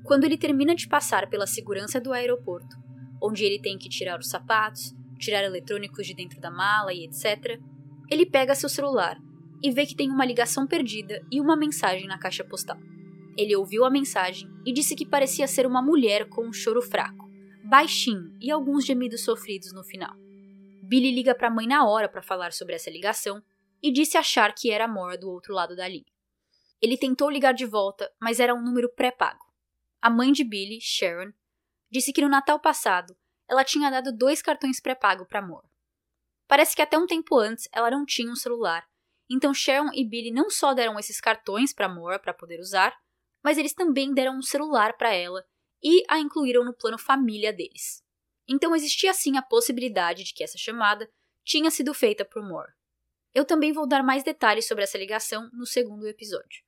Quando 0.05 0.25
ele 0.25 0.39
termina 0.39 0.75
de 0.75 0.89
passar 0.89 1.29
pela 1.29 1.47
segurança 1.47 2.01
do 2.01 2.13
aeroporto, 2.13 2.77
onde 3.23 3.45
ele 3.45 3.61
tem 3.61 3.79
que 3.79 3.89
tirar 3.89 4.19
os 4.19 4.29
sapatos, 4.29 4.95
tirar 5.23 5.45
eletrônicos 5.45 6.07
de 6.07 6.15
dentro 6.15 6.41
da 6.41 6.51
mala 6.51 6.93
e 6.93 7.05
etc., 7.05 7.61
ele 8.11 8.27
pega 8.27 8.55
seu 8.55 8.69
celular 8.69 9.17
e 9.63 9.71
vê 9.71 9.87
que 9.87 9.95
tem 9.95 10.11
uma 10.11 10.27
ligação 10.27 10.67
perdida 10.67 11.25
e 11.31 11.41
uma 11.41 11.57
mensagem 11.57 12.07
na 12.07 12.19
caixa 12.19 12.45
postal. 12.45 12.77
Ele 13.37 13.57
ouviu 13.57 13.85
a 13.85 13.91
mensagem 13.91 14.51
e 14.67 14.73
disse 14.73 14.95
que 14.95 15.07
parecia 15.07 15.47
ser 15.47 15.67
uma 15.67 15.81
mulher 15.81 16.29
com 16.29 16.47
um 16.47 16.53
choro 16.53 16.83
fraco, 16.83 17.31
baixinho 17.65 18.37
e 18.41 18.51
alguns 18.51 18.85
gemidos 18.85 19.25
sofridos 19.25 19.73
no 19.73 19.85
final. 19.85 20.15
Billy 20.83 21.13
liga 21.13 21.35
para 21.35 21.49
a 21.49 21.51
mãe 21.51 21.67
na 21.67 21.89
hora 21.89 22.09
para 22.09 22.21
falar 22.21 22.53
sobre 22.53 22.75
essa 22.75 22.91
ligação 22.91 23.43
e 23.83 23.91
disse 23.91 24.19
achar 24.19 24.53
que 24.53 24.71
era 24.71 24.87
Mora 24.89 25.17
do 25.17 25.31
outro 25.31 25.55
lado 25.55 25.75
da 25.75 25.89
linha. 25.89 26.05
Ele 26.83 26.99
tentou 26.99 27.31
ligar 27.31 27.55
de 27.55 27.65
volta, 27.65 28.11
mas 28.21 28.41
era 28.41 28.55
um 28.55 28.63
número 28.63 28.93
pré-pago. 28.93 29.45
A 30.03 30.11
mãe 30.11 30.33
de 30.33 30.43
Billy, 30.43 30.81
Sharon, 30.81 31.33
disse 31.91 32.13
que 32.13 32.21
no 32.21 32.29
Natal 32.29 32.61
passado 32.61 33.15
ela 33.53 33.65
tinha 33.65 33.91
dado 33.91 34.11
dois 34.11 34.41
cartões 34.41 34.81
pré-pago 34.81 35.27
para 35.27 35.43
Moore. 35.43 35.69
Parece 36.49 36.75
que 36.75 36.81
até 36.81 36.97
um 36.97 37.07
tempo 37.07 37.39
antes 37.39 37.69
ela 37.71 37.91
não 37.91 38.07
tinha 38.07 38.33
um 38.33 38.35
celular, 38.35 38.89
então 39.29 39.53
Sharon 39.53 39.91
e 39.93 40.09
Billy 40.09 40.31
não 40.31 40.49
só 40.49 40.73
deram 40.73 40.99
esses 40.99 41.21
cartões 41.21 41.71
para 41.71 41.87
Moore 41.87 42.19
para 42.19 42.33
poder 42.33 42.59
usar, 42.61 42.99
mas 43.43 43.59
eles 43.59 43.75
também 43.75 44.15
deram 44.15 44.39
um 44.39 44.43
celular 44.43 44.97
para 44.97 45.13
ela 45.13 45.45
e 45.83 46.03
a 46.09 46.19
incluíram 46.19 46.65
no 46.65 46.73
plano 46.73 46.97
família 46.97 47.53
deles. 47.53 48.03
Então 48.49 48.75
existia 48.75 49.13
sim 49.13 49.37
a 49.37 49.43
possibilidade 49.43 50.25
de 50.25 50.33
que 50.33 50.43
essa 50.43 50.57
chamada 50.57 51.07
tinha 51.45 51.71
sido 51.71 51.93
feita 51.93 52.25
por 52.25 52.43
Moore. 52.43 52.73
Eu 53.35 53.45
também 53.45 53.71
vou 53.71 53.87
dar 53.87 54.03
mais 54.03 54.25
detalhes 54.25 54.67
sobre 54.67 54.85
essa 54.85 54.97
ligação 54.97 55.51
no 55.53 55.67
segundo 55.67 56.09
episódio. 56.09 56.65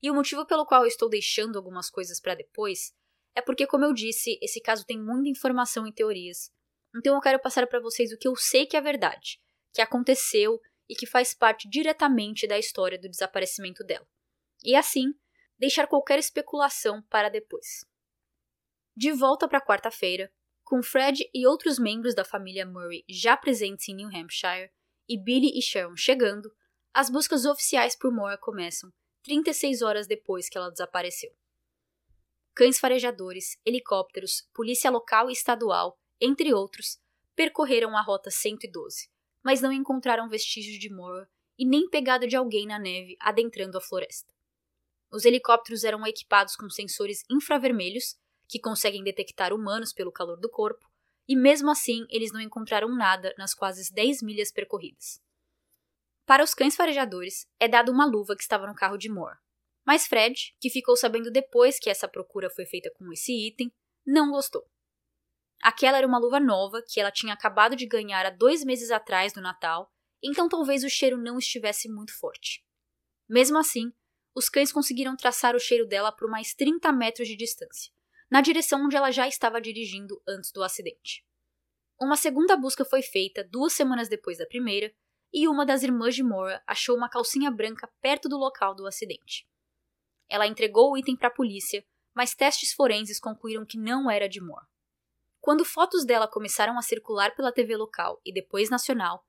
E 0.00 0.08
o 0.08 0.14
motivo 0.14 0.46
pelo 0.46 0.66
qual 0.66 0.82
eu 0.82 0.88
estou 0.88 1.08
deixando 1.08 1.56
algumas 1.56 1.90
coisas 1.90 2.20
para 2.20 2.36
depois 2.36 2.94
é 3.34 3.40
porque, 3.40 3.66
como 3.66 3.84
eu 3.84 3.92
disse, 3.92 4.38
esse 4.42 4.60
caso 4.60 4.84
tem 4.84 4.98
muita 5.00 5.28
informação 5.28 5.86
e 5.86 5.92
teorias. 5.92 6.50
Então 6.94 7.14
eu 7.14 7.20
quero 7.20 7.40
passar 7.40 7.66
para 7.66 7.80
vocês 7.80 8.12
o 8.12 8.18
que 8.18 8.28
eu 8.28 8.36
sei 8.36 8.66
que 8.66 8.76
é 8.76 8.80
verdade, 8.80 9.40
que 9.72 9.80
aconteceu 9.80 10.60
e 10.88 10.94
que 10.94 11.06
faz 11.06 11.32
parte 11.32 11.68
diretamente 11.68 12.46
da 12.46 12.58
história 12.58 12.98
do 12.98 13.08
desaparecimento 13.08 13.82
dela. 13.82 14.06
E 14.62 14.76
assim, 14.76 15.14
deixar 15.58 15.86
qualquer 15.86 16.18
especulação 16.18 17.02
para 17.08 17.30
depois. 17.30 17.86
De 18.94 19.10
volta 19.12 19.48
para 19.48 19.64
quarta-feira, 19.64 20.30
com 20.62 20.82
Fred 20.82 21.28
e 21.32 21.46
outros 21.46 21.78
membros 21.78 22.14
da 22.14 22.24
família 22.24 22.66
Murray 22.66 23.04
já 23.08 23.36
presentes 23.36 23.88
em 23.88 23.94
New 23.94 24.08
Hampshire, 24.08 24.70
e 25.08 25.18
Billy 25.18 25.58
e 25.58 25.62
Sharon 25.62 25.96
chegando, 25.96 26.54
As 26.94 27.10
buscas 27.10 27.44
oficiais 27.46 27.96
por 27.96 28.12
Moore 28.12 28.38
começam 28.38 28.92
36 29.24 29.82
horas 29.82 30.06
depois 30.06 30.48
que 30.48 30.58
ela 30.58 30.70
desapareceu. 30.70 31.30
Cães 32.54 32.78
farejadores, 32.78 33.56
helicópteros, 33.64 34.46
polícia 34.52 34.90
local 34.90 35.30
e 35.30 35.32
estadual, 35.32 35.98
entre 36.20 36.52
outros, 36.52 36.98
percorreram 37.34 37.96
a 37.96 38.02
rota 38.02 38.30
112, 38.30 39.08
mas 39.42 39.62
não 39.62 39.72
encontraram 39.72 40.28
vestígios 40.28 40.78
de 40.78 40.92
Moore 40.92 41.26
e 41.58 41.66
nem 41.66 41.88
pegada 41.88 42.26
de 42.26 42.36
alguém 42.36 42.66
na 42.66 42.78
neve 42.78 43.16
adentrando 43.18 43.78
a 43.78 43.80
floresta. 43.80 44.34
Os 45.10 45.24
helicópteros 45.24 45.82
eram 45.82 46.06
equipados 46.06 46.54
com 46.54 46.68
sensores 46.68 47.22
infravermelhos, 47.30 48.16
que 48.46 48.60
conseguem 48.60 49.02
detectar 49.02 49.54
humanos 49.54 49.92
pelo 49.92 50.12
calor 50.12 50.38
do 50.38 50.50
corpo, 50.50 50.90
e 51.26 51.34
mesmo 51.34 51.70
assim 51.70 52.06
eles 52.10 52.32
não 52.32 52.40
encontraram 52.40 52.94
nada 52.94 53.34
nas 53.38 53.54
quase 53.54 53.92
10 53.94 54.22
milhas 54.22 54.52
percorridas. 54.52 55.22
Para 56.26 56.44
os 56.44 56.54
cães 56.54 56.76
farejadores, 56.76 57.46
é 57.58 57.66
dada 57.66 57.90
uma 57.90 58.04
luva 58.04 58.36
que 58.36 58.42
estava 58.42 58.66
no 58.66 58.74
carro 58.74 58.98
de 58.98 59.08
Moore. 59.08 59.38
Mas 59.86 60.06
Fred, 60.06 60.54
que 60.60 60.70
ficou 60.70 60.96
sabendo 60.96 61.30
depois 61.30 61.78
que 61.78 61.90
essa 61.90 62.08
procura 62.08 62.48
foi 62.50 62.64
feita 62.66 62.90
com 62.96 63.12
esse 63.12 63.32
item, 63.46 63.72
não 64.06 64.30
gostou. 64.30 64.64
Aquela 65.60 65.98
era 65.98 66.06
uma 66.06 66.18
luva 66.18 66.40
nova 66.40 66.82
que 66.88 67.00
ela 67.00 67.10
tinha 67.10 67.34
acabado 67.34 67.76
de 67.76 67.86
ganhar 67.86 68.26
há 68.26 68.30
dois 68.30 68.64
meses 68.64 68.90
atrás 68.90 69.32
do 69.32 69.40
Natal, 69.40 69.92
então 70.22 70.48
talvez 70.48 70.84
o 70.84 70.90
cheiro 70.90 71.16
não 71.16 71.38
estivesse 71.38 71.88
muito 71.88 72.16
forte. 72.18 72.64
Mesmo 73.28 73.58
assim, 73.58 73.92
os 74.34 74.48
cães 74.48 74.72
conseguiram 74.72 75.16
traçar 75.16 75.54
o 75.54 75.60
cheiro 75.60 75.86
dela 75.86 76.10
por 76.10 76.28
mais 76.28 76.54
30 76.54 76.92
metros 76.92 77.28
de 77.28 77.36
distância, 77.36 77.92
na 78.30 78.40
direção 78.40 78.84
onde 78.84 78.96
ela 78.96 79.10
já 79.10 79.28
estava 79.28 79.60
dirigindo 79.60 80.20
antes 80.26 80.50
do 80.52 80.62
acidente. 80.62 81.24
Uma 82.00 82.16
segunda 82.16 82.56
busca 82.56 82.84
foi 82.84 83.02
feita 83.02 83.44
duas 83.44 83.72
semanas 83.72 84.08
depois 84.08 84.38
da 84.38 84.46
primeira, 84.46 84.92
e 85.32 85.46
uma 85.46 85.64
das 85.64 85.82
irmãs 85.82 86.14
de 86.14 86.22
Mora 86.22 86.62
achou 86.66 86.96
uma 86.96 87.08
calcinha 87.08 87.50
branca 87.50 87.88
perto 88.00 88.28
do 88.28 88.36
local 88.36 88.74
do 88.74 88.86
acidente. 88.86 89.46
Ela 90.32 90.46
entregou 90.46 90.90
o 90.90 90.96
item 90.96 91.14
para 91.14 91.28
a 91.28 91.30
polícia, 91.30 91.84
mas 92.14 92.34
testes 92.34 92.72
forenses 92.72 93.20
concluíram 93.20 93.66
que 93.66 93.76
não 93.76 94.10
era 94.10 94.26
de 94.26 94.40
Moore. 94.40 94.64
Quando 95.42 95.62
fotos 95.62 96.06
dela 96.06 96.26
começaram 96.26 96.78
a 96.78 96.82
circular 96.82 97.34
pela 97.36 97.52
TV 97.52 97.76
local 97.76 98.18
e 98.24 98.32
depois 98.32 98.70
nacional, 98.70 99.26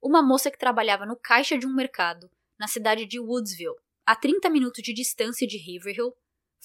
uma 0.00 0.22
moça 0.22 0.50
que 0.50 0.58
trabalhava 0.58 1.04
no 1.04 1.16
caixa 1.16 1.58
de 1.58 1.66
um 1.66 1.74
mercado, 1.74 2.30
na 2.58 2.66
cidade 2.66 3.04
de 3.04 3.20
Woodsville, 3.20 3.76
a 4.06 4.16
30 4.16 4.48
minutos 4.48 4.82
de 4.82 4.94
distância 4.94 5.46
de 5.46 5.58
Haverhill, 5.58 6.16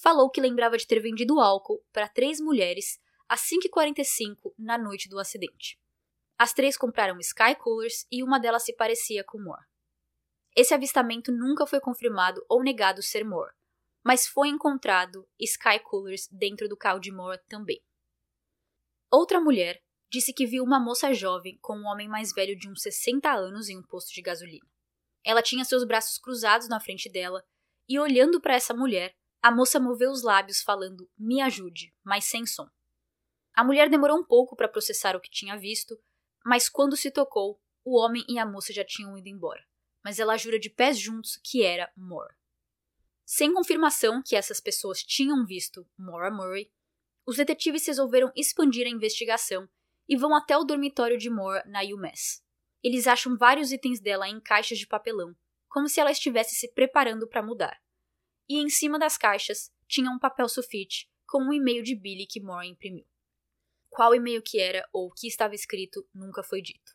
falou 0.02 0.30
que 0.30 0.40
lembrava 0.40 0.78
de 0.78 0.88
ter 0.88 1.02
vendido 1.02 1.42
álcool 1.42 1.84
para 1.92 2.08
três 2.08 2.40
mulheres 2.40 3.02
às 3.28 3.42
5h45 3.42 4.54
na 4.58 4.78
noite 4.78 5.10
do 5.10 5.20
acidente. 5.20 5.78
As 6.38 6.54
três 6.54 6.78
compraram 6.78 7.20
Sky 7.20 7.54
Coolers 7.62 8.08
e 8.10 8.24
uma 8.24 8.40
delas 8.40 8.64
se 8.64 8.74
parecia 8.74 9.26
com 9.26 9.42
Moore. 9.42 9.66
Esse 10.56 10.74
avistamento 10.74 11.34
nunca 11.34 11.68
foi 11.68 11.82
confirmado 11.82 12.42
ou 12.48 12.64
negado 12.64 13.02
ser 13.02 13.26
Moore, 13.26 13.52
mas 14.04 14.28
foi 14.28 14.50
encontrado 14.50 15.28
Sky 15.40 15.80
Coolers 15.80 16.28
dentro 16.32 16.68
do 16.68 16.78
carro 16.78 17.00
de 17.00 17.12
Moore 17.12 17.40
também. 17.48 17.82
Outra 19.12 19.40
mulher 19.40 19.82
disse 20.12 20.34
que 20.34 20.46
viu 20.46 20.64
uma 20.64 20.80
moça 20.80 21.14
jovem 21.14 21.58
com 21.62 21.78
um 21.78 21.86
homem 21.86 22.08
mais 22.08 22.34
velho 22.34 22.58
de 22.58 22.70
uns 22.70 22.82
60 22.82 23.32
anos 23.32 23.70
em 23.70 23.78
um 23.78 23.84
posto 23.84 24.14
de 24.14 24.22
gasolina. 24.22 24.68
Ela 25.26 25.42
tinha 25.42 25.64
seus 25.64 25.84
braços 25.86 26.18
cruzados 26.18 26.68
na 26.68 26.80
frente 26.80 27.10
dela 27.10 27.44
e, 27.88 27.98
olhando 27.98 28.42
para 28.42 28.56
essa 28.56 28.74
mulher, 28.74 29.16
a 29.42 29.52
moça 29.52 29.80
moveu 29.80 30.12
os 30.12 30.24
lábios 30.24 30.62
falando: 30.62 31.10
Me 31.18 31.42
ajude, 31.42 31.94
mas 32.04 32.26
sem 32.26 32.46
som. 32.46 32.68
A 33.56 33.64
mulher 33.64 33.90
demorou 33.90 34.18
um 34.18 34.26
pouco 34.26 34.56
para 34.56 34.68
processar 34.68 35.16
o 35.16 35.22
que 35.22 35.30
tinha 35.30 35.58
visto, 35.58 35.98
mas 36.46 36.68
quando 36.68 36.98
se 36.98 37.12
tocou, 37.12 37.62
o 37.86 38.00
homem 38.00 38.24
e 38.28 38.40
a 38.40 38.46
moça 38.46 38.74
já 38.74 38.84
tinham 38.84 39.18
ido 39.18 39.30
embora. 39.30 39.64
Mas 40.04 40.20
ela 40.20 40.38
jura 40.38 40.60
de 40.60 40.70
pés 40.70 41.00
juntos 41.00 41.40
que 41.44 41.64
era 41.64 41.92
Moore. 41.96 42.36
Sem 43.26 43.54
confirmação 43.54 44.22
que 44.22 44.36
essas 44.36 44.60
pessoas 44.60 45.02
tinham 45.02 45.46
visto 45.46 45.88
Maura 45.98 46.30
Murray, 46.30 46.72
os 47.26 47.38
detetives 47.38 47.88
resolveram 47.88 48.32
expandir 48.36 48.86
a 48.86 48.90
investigação 48.90 49.68
e 50.08 50.18
vão 50.18 50.36
até 50.36 50.58
o 50.58 50.66
dormitório 50.66 51.18
de 51.18 51.30
Moore 51.30 51.68
na 51.70 51.82
UMass. 51.82 52.44
Eles 52.84 53.08
acham 53.08 53.38
vários 53.38 53.72
itens 53.72 54.02
dela 54.02 54.28
em 54.28 54.42
caixas 54.42 54.78
de 54.78 54.86
papelão, 54.86 55.34
como 55.70 55.88
se 55.88 56.02
ela 56.02 56.12
estivesse 56.12 56.56
se 56.56 56.68
preparando 56.74 57.28
para 57.28 57.42
mudar. 57.42 57.82
E 58.50 58.60
em 58.60 58.70
cima 58.70 59.00
das 59.00 59.18
caixas 59.18 59.72
tinha 59.88 60.12
um 60.12 60.20
papel 60.20 60.50
sulfite 60.50 61.10
com 61.26 61.44
um 61.44 61.54
e-mail 61.54 61.82
de 61.82 61.96
Billy 61.96 62.28
que 62.28 62.42
Moore 62.42 62.68
imprimiu. 62.68 63.06
Qual 63.90 64.14
e-mail 64.14 64.42
que 64.42 64.60
era 64.60 64.88
ou 64.92 65.08
o 65.08 65.14
que 65.14 65.28
estava 65.28 65.56
escrito 65.56 66.06
nunca 66.14 66.44
foi 66.44 66.62
dito. 66.62 66.94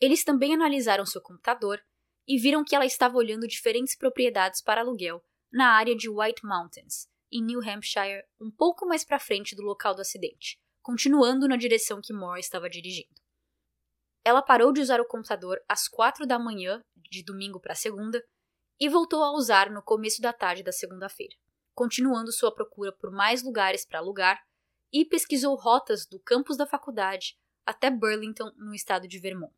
Eles 0.00 0.24
também 0.24 0.54
analisaram 0.54 1.06
seu 1.06 1.20
computador 1.20 1.80
e 2.26 2.36
viram 2.38 2.64
que 2.64 2.74
ela 2.74 2.84
estava 2.84 3.16
olhando 3.16 3.46
diferentes 3.46 3.96
propriedades 3.96 4.60
para 4.60 4.80
aluguel 4.80 5.22
na 5.52 5.70
área 5.70 5.96
de 5.96 6.08
White 6.08 6.44
Mountains, 6.44 7.08
em 7.30 7.42
New 7.42 7.60
Hampshire, 7.60 8.24
um 8.40 8.50
pouco 8.50 8.86
mais 8.86 9.04
para 9.04 9.18
frente 9.18 9.54
do 9.54 9.62
local 9.62 9.94
do 9.94 10.00
acidente, 10.00 10.60
continuando 10.82 11.48
na 11.48 11.56
direção 11.56 12.00
que 12.02 12.12
Moore 12.12 12.40
estava 12.40 12.68
dirigindo. 12.68 13.20
Ela 14.24 14.42
parou 14.42 14.72
de 14.72 14.80
usar 14.80 15.00
o 15.00 15.06
computador 15.06 15.62
às 15.68 15.88
quatro 15.88 16.26
da 16.26 16.38
manhã, 16.38 16.82
de 16.96 17.22
domingo 17.22 17.60
para 17.60 17.74
segunda, 17.74 18.22
e 18.78 18.88
voltou 18.88 19.22
a 19.22 19.32
usar 19.32 19.70
no 19.70 19.82
começo 19.82 20.20
da 20.20 20.32
tarde 20.32 20.62
da 20.62 20.72
segunda-feira, 20.72 21.34
continuando 21.74 22.32
sua 22.32 22.54
procura 22.54 22.92
por 22.92 23.10
mais 23.10 23.42
lugares 23.42 23.86
para 23.86 23.98
alugar 23.98 24.42
e 24.92 25.04
pesquisou 25.04 25.56
rotas 25.56 26.06
do 26.06 26.20
campus 26.20 26.56
da 26.56 26.66
faculdade 26.66 27.38
até 27.64 27.90
Burlington, 27.90 28.52
no 28.56 28.74
estado 28.74 29.08
de 29.08 29.18
Vermont. 29.18 29.52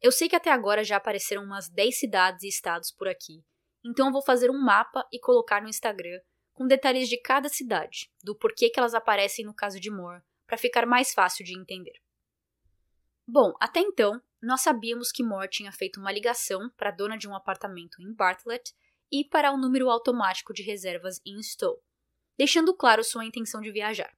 Eu 0.00 0.12
sei 0.12 0.28
que 0.28 0.36
até 0.36 0.50
agora 0.50 0.84
já 0.84 0.96
apareceram 0.96 1.42
umas 1.42 1.68
10 1.70 1.98
cidades 1.98 2.42
e 2.42 2.48
estados 2.48 2.90
por 2.90 3.08
aqui, 3.08 3.42
então 3.84 4.06
eu 4.06 4.12
vou 4.12 4.22
fazer 4.22 4.50
um 4.50 4.58
mapa 4.58 5.06
e 5.12 5.20
colocar 5.20 5.60
no 5.60 5.68
Instagram 5.68 6.20
com 6.54 6.66
detalhes 6.66 7.08
de 7.08 7.20
cada 7.20 7.48
cidade, 7.48 8.10
do 8.22 8.34
porquê 8.34 8.70
que 8.70 8.78
elas 8.78 8.94
aparecem 8.94 9.44
no 9.44 9.52
caso 9.52 9.78
de 9.80 9.90
Moore, 9.90 10.22
para 10.46 10.56
ficar 10.56 10.86
mais 10.86 11.12
fácil 11.12 11.44
de 11.44 11.58
entender. 11.58 12.00
Bom, 13.26 13.54
até 13.60 13.80
então, 13.80 14.22
nós 14.40 14.60
sabíamos 14.60 15.10
que 15.10 15.24
Moore 15.24 15.48
tinha 15.48 15.72
feito 15.72 15.98
uma 15.98 16.12
ligação 16.12 16.70
para 16.76 16.90
a 16.90 16.92
dona 16.92 17.18
de 17.18 17.28
um 17.28 17.34
apartamento 17.34 18.00
em 18.00 18.12
Bartlett 18.12 18.72
e 19.10 19.24
para 19.24 19.50
o 19.50 19.54
um 19.54 19.58
número 19.58 19.90
automático 19.90 20.52
de 20.52 20.62
reservas 20.62 21.20
em 21.26 21.42
Stowe, 21.42 21.80
deixando 22.38 22.74
claro 22.74 23.02
sua 23.02 23.24
intenção 23.24 23.60
de 23.60 23.72
viajar. 23.72 24.16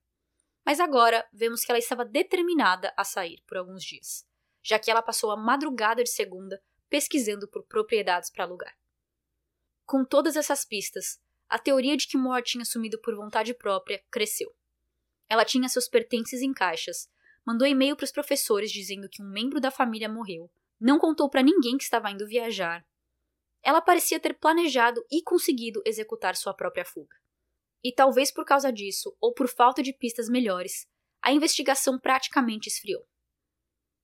Mas 0.64 0.81
agora 0.81 1.26
vemos 1.33 1.64
que 1.64 1.70
ela 1.70 1.79
estava 1.79 2.05
determinada 2.05 2.92
a 2.96 3.05
sair 3.05 3.40
por 3.46 3.57
alguns 3.57 3.85
dias, 3.85 4.26
já 4.62 4.79
que 4.79 4.90
ela 4.90 5.02
passou 5.02 5.31
a 5.31 5.37
madrugada 5.37 6.02
de 6.02 6.11
segunda 6.11 6.61
pesquisando 6.90 7.48
por 7.48 7.64
propriedades 7.64 8.31
para 8.31 8.44
alugar. 8.44 8.76
Com 9.87 10.05
todas 10.05 10.37
essas 10.37 10.64
pistas, 10.64 11.18
a 11.49 11.59
teoria 11.59 11.96
de 11.96 12.07
que 12.07 12.18
Moore 12.18 12.42
tinha 12.42 12.64
sumido 12.64 13.01
por 13.01 13.14
vontade 13.14 13.55
própria 13.55 14.03
cresceu. 14.11 14.53
Ela 15.29 15.44
tinha 15.44 15.68
seus 15.68 15.88
pertences 15.88 16.42
em 16.42 16.53
caixas 16.53 17.09
mandou 17.46 17.64
e-mail 17.64 17.94
para 17.94 18.05
os 18.05 18.11
professores 18.11 18.72
dizendo 18.72 19.09
que 19.09 19.22
um 19.22 19.31
membro 19.31 19.61
da 19.61 19.70
família 19.70 20.09
morreu, 20.09 20.51
não 20.81 20.99
contou 20.99 21.31
para 21.31 21.42
ninguém 21.42 21.79
que 21.79 21.85
estava 21.85 22.11
indo 22.11 22.27
viajar. 22.27 22.85
Ela 23.62 23.81
parecia 23.81 24.18
ter 24.18 24.35
planejado 24.35 25.05
e 25.11 25.22
conseguido 25.22 25.81
executar 25.87 26.35
sua 26.35 26.53
própria 26.53 26.85
fuga. 26.85 27.16
E 27.85 27.92
talvez 27.92 28.33
por 28.33 28.44
causa 28.44 28.72
disso, 28.72 29.16
ou 29.20 29.33
por 29.33 29.49
falta 29.49 29.81
de 29.81 29.92
pistas 29.92 30.29
melhores, 30.29 30.88
a 31.22 31.33
investigação 31.33 31.99
praticamente 31.99 32.68
esfriou. 32.68 33.07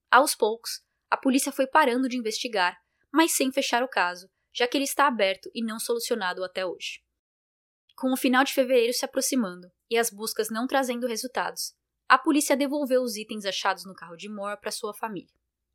Aos 0.09 0.37
poucos, 0.37 0.85
a 1.11 1.16
polícia 1.16 1.51
foi 1.51 1.66
parando 1.66 2.09
de 2.09 2.16
investigar, 2.16 2.81
mas 3.11 3.33
sem 3.33 3.51
fechar 3.51 3.83
o 3.83 3.88
caso, 3.88 4.31
já 4.55 4.69
que 4.69 4.77
ele 4.77 4.85
está 4.85 5.07
aberto 5.07 5.51
e 5.55 5.65
não 5.65 5.79
solucionado 5.79 6.45
até 6.45 6.65
hoje. 6.65 7.03
Com 7.97 8.12
o 8.12 8.17
final 8.17 8.45
de 8.45 8.53
fevereiro 8.53 8.93
se 8.93 9.05
aproximando 9.05 9.71
e 9.88 9.97
as 9.97 10.11
buscas 10.11 10.51
não 10.51 10.67
trazendo 10.67 11.07
resultados, 11.07 11.75
a 12.09 12.19
polícia 12.19 12.57
devolveu 12.57 13.03
os 13.03 13.17
itens 13.17 13.45
achados 13.45 13.85
no 13.85 13.95
carro 13.95 14.17
de 14.17 14.29
Moore 14.29 14.61
para 14.61 14.71
sua 14.71 14.93
família. 14.93 15.33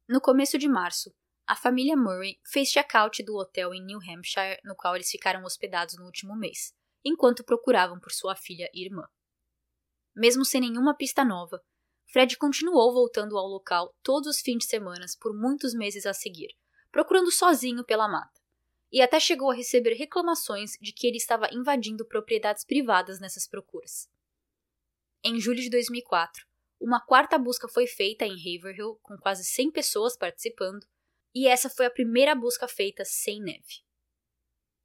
No 0.08 0.22
começo 0.22 0.58
de 0.58 0.68
março, 0.68 1.13
a 1.48 1.56
família 1.56 1.96
Murray 1.96 2.40
fez 2.46 2.70
check-out 2.70 3.24
do 3.24 3.36
hotel 3.36 3.74
em 3.74 3.84
New 3.84 4.00
Hampshire 4.00 4.60
no 4.63 4.76
qual 4.76 4.96
eles 4.96 5.10
ficaram 5.10 5.44
hospedados 5.44 5.98
no 5.98 6.06
último 6.06 6.36
mês, 6.36 6.74
enquanto 7.04 7.44
procuravam 7.44 8.00
por 8.00 8.12
sua 8.12 8.36
filha 8.36 8.70
e 8.74 8.86
irmã. 8.86 9.08
Mesmo 10.16 10.44
sem 10.44 10.62
nenhuma 10.62 10.96
pista 10.96 11.24
nova, 11.24 11.63
Fred 12.12 12.38
continuou 12.38 12.94
voltando 12.94 13.38
ao 13.38 13.48
local 13.48 13.96
todos 14.04 14.28
os 14.28 14.42
fins 14.42 14.60
de 14.60 14.66
semana 14.66 15.06
por 15.20 15.34
muitos 15.34 15.74
meses 15.74 16.06
a 16.06 16.13
seguir, 16.13 16.50
procurando 16.92 17.32
sozinho 17.32 17.84
pela 17.86 18.08
mata, 18.08 18.42
e 18.91 19.02
até 19.02 19.19
chegou 19.19 19.52
a 19.52 19.56
receber 19.56 19.93
reclamações 19.93 20.71
de 20.82 20.93
que 20.93 21.08
ele 21.08 21.17
estava 21.17 21.50
invadindo 21.52 22.06
propriedades 22.06 22.63
privadas 22.63 23.19
nessas 23.19 23.47
procuras. 23.47 24.10
Em 25.23 25.39
julho 25.39 25.62
de 25.62 25.69
2004, 25.69 26.45
uma 26.80 27.04
quarta 27.04 27.38
busca 27.38 27.67
foi 27.67 27.88
feita 27.88 28.26
em 28.26 28.34
Haverhill, 28.34 29.00
com 29.02 29.17
quase 29.17 29.43
100 29.43 29.71
pessoas 29.71 30.15
participando, 30.15 30.86
e 31.34 31.47
essa 31.47 31.69
foi 31.69 31.86
a 31.86 31.91
primeira 31.91 32.36
busca 32.36 32.67
feita 32.67 33.04
sem 33.04 33.41
neve. 33.41 33.84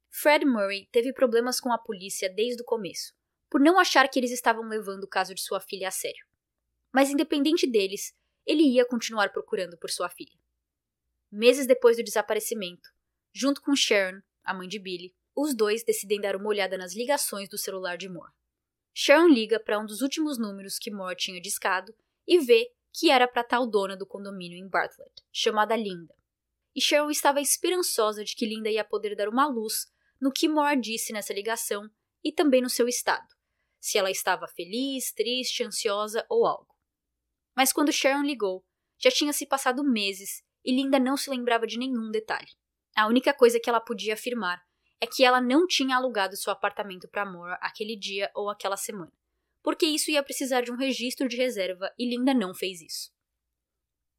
Fred 0.09 0.45
Murray 0.45 0.87
teve 0.91 1.13
problemas 1.13 1.59
com 1.59 1.71
a 1.71 1.77
polícia 1.77 2.29
desde 2.29 2.61
o 2.61 2.65
começo, 2.65 3.13
por 3.49 3.61
não 3.61 3.79
achar 3.79 4.07
que 4.09 4.19
eles 4.19 4.31
estavam 4.31 4.67
levando 4.67 5.03
o 5.03 5.07
caso 5.07 5.33
de 5.33 5.41
sua 5.41 5.59
filha 5.59 5.87
a 5.87 5.91
sério. 5.91 6.25
Mas, 6.91 7.09
independente 7.09 7.65
deles, 7.65 8.13
ele 8.45 8.63
ia 8.63 8.85
continuar 8.85 9.31
procurando 9.31 9.77
por 9.77 9.89
sua 9.89 10.09
filha. 10.09 10.37
Meses 11.31 11.65
depois 11.65 11.97
do 11.97 12.03
desaparecimento, 12.03 12.89
junto 13.33 13.61
com 13.61 13.75
Sharon, 13.75 14.21
a 14.43 14.53
mãe 14.53 14.67
de 14.67 14.79
Billy, 14.79 15.13
os 15.35 15.55
dois 15.55 15.83
decidem 15.83 16.21
dar 16.21 16.35
uma 16.35 16.47
olhada 16.47 16.77
nas 16.77 16.95
ligações 16.95 17.49
do 17.49 17.57
celular 17.57 17.97
de 17.97 18.07
Moore. 18.07 18.31
Sharon 18.93 19.27
liga 19.27 19.59
para 19.59 19.79
um 19.79 19.85
dos 19.85 20.01
últimos 20.01 20.37
números 20.37 20.77
que 20.77 20.91
Moore 20.91 21.15
tinha 21.15 21.41
discado 21.41 21.93
e 22.27 22.39
vê 22.39 22.71
que 22.93 23.09
era 23.09 23.27
para 23.27 23.43
tal 23.43 23.65
dona 23.65 23.97
do 23.97 24.05
condomínio 24.05 24.57
em 24.57 24.69
Bartlett, 24.69 25.11
chamada 25.31 25.75
Linda. 25.75 26.13
E 26.75 26.81
Sharon 26.81 27.09
estava 27.09 27.41
esperançosa 27.41 28.23
de 28.23 28.35
que 28.35 28.45
Linda 28.45 28.69
ia 28.69 28.83
poder 28.83 29.15
dar 29.15 29.29
uma 29.29 29.47
luz 29.47 29.87
no 30.21 30.31
que 30.31 30.47
Moore 30.47 30.79
disse 30.79 31.11
nessa 31.11 31.33
ligação 31.33 31.89
e 32.23 32.31
também 32.31 32.61
no 32.61 32.69
seu 32.69 32.87
estado, 32.87 33.27
se 33.79 33.97
ela 33.97 34.11
estava 34.11 34.47
feliz, 34.47 35.11
triste, 35.11 35.63
ansiosa 35.63 36.25
ou 36.29 36.45
algo. 36.45 36.73
Mas 37.55 37.73
quando 37.73 37.91
Sharon 37.91 38.23
ligou, 38.23 38.63
já 38.99 39.11
tinha 39.11 39.33
se 39.33 39.45
passado 39.45 39.83
meses 39.83 40.43
e 40.63 40.71
Linda 40.71 40.99
não 40.99 41.17
se 41.17 41.29
lembrava 41.29 41.67
de 41.67 41.77
nenhum 41.77 42.09
detalhe. 42.09 42.49
A 42.95 43.07
única 43.07 43.33
coisa 43.33 43.59
que 43.59 43.69
ela 43.69 43.81
podia 43.81 44.13
afirmar 44.13 44.63
é 45.01 45.07
que 45.07 45.23
ela 45.23 45.41
não 45.41 45.65
tinha 45.65 45.97
alugado 45.97 46.37
seu 46.37 46.53
apartamento 46.53 47.07
para 47.07 47.25
Moore 47.25 47.57
aquele 47.59 47.95
dia 47.95 48.31
ou 48.35 48.49
aquela 48.49 48.77
semana, 48.77 49.11
porque 49.61 49.85
isso 49.85 50.11
ia 50.11 50.23
precisar 50.23 50.61
de 50.61 50.71
um 50.71 50.77
registro 50.77 51.27
de 51.27 51.35
reserva 51.35 51.91
e 51.97 52.07
Linda 52.07 52.33
não 52.33 52.53
fez 52.53 52.81
isso. 52.81 53.11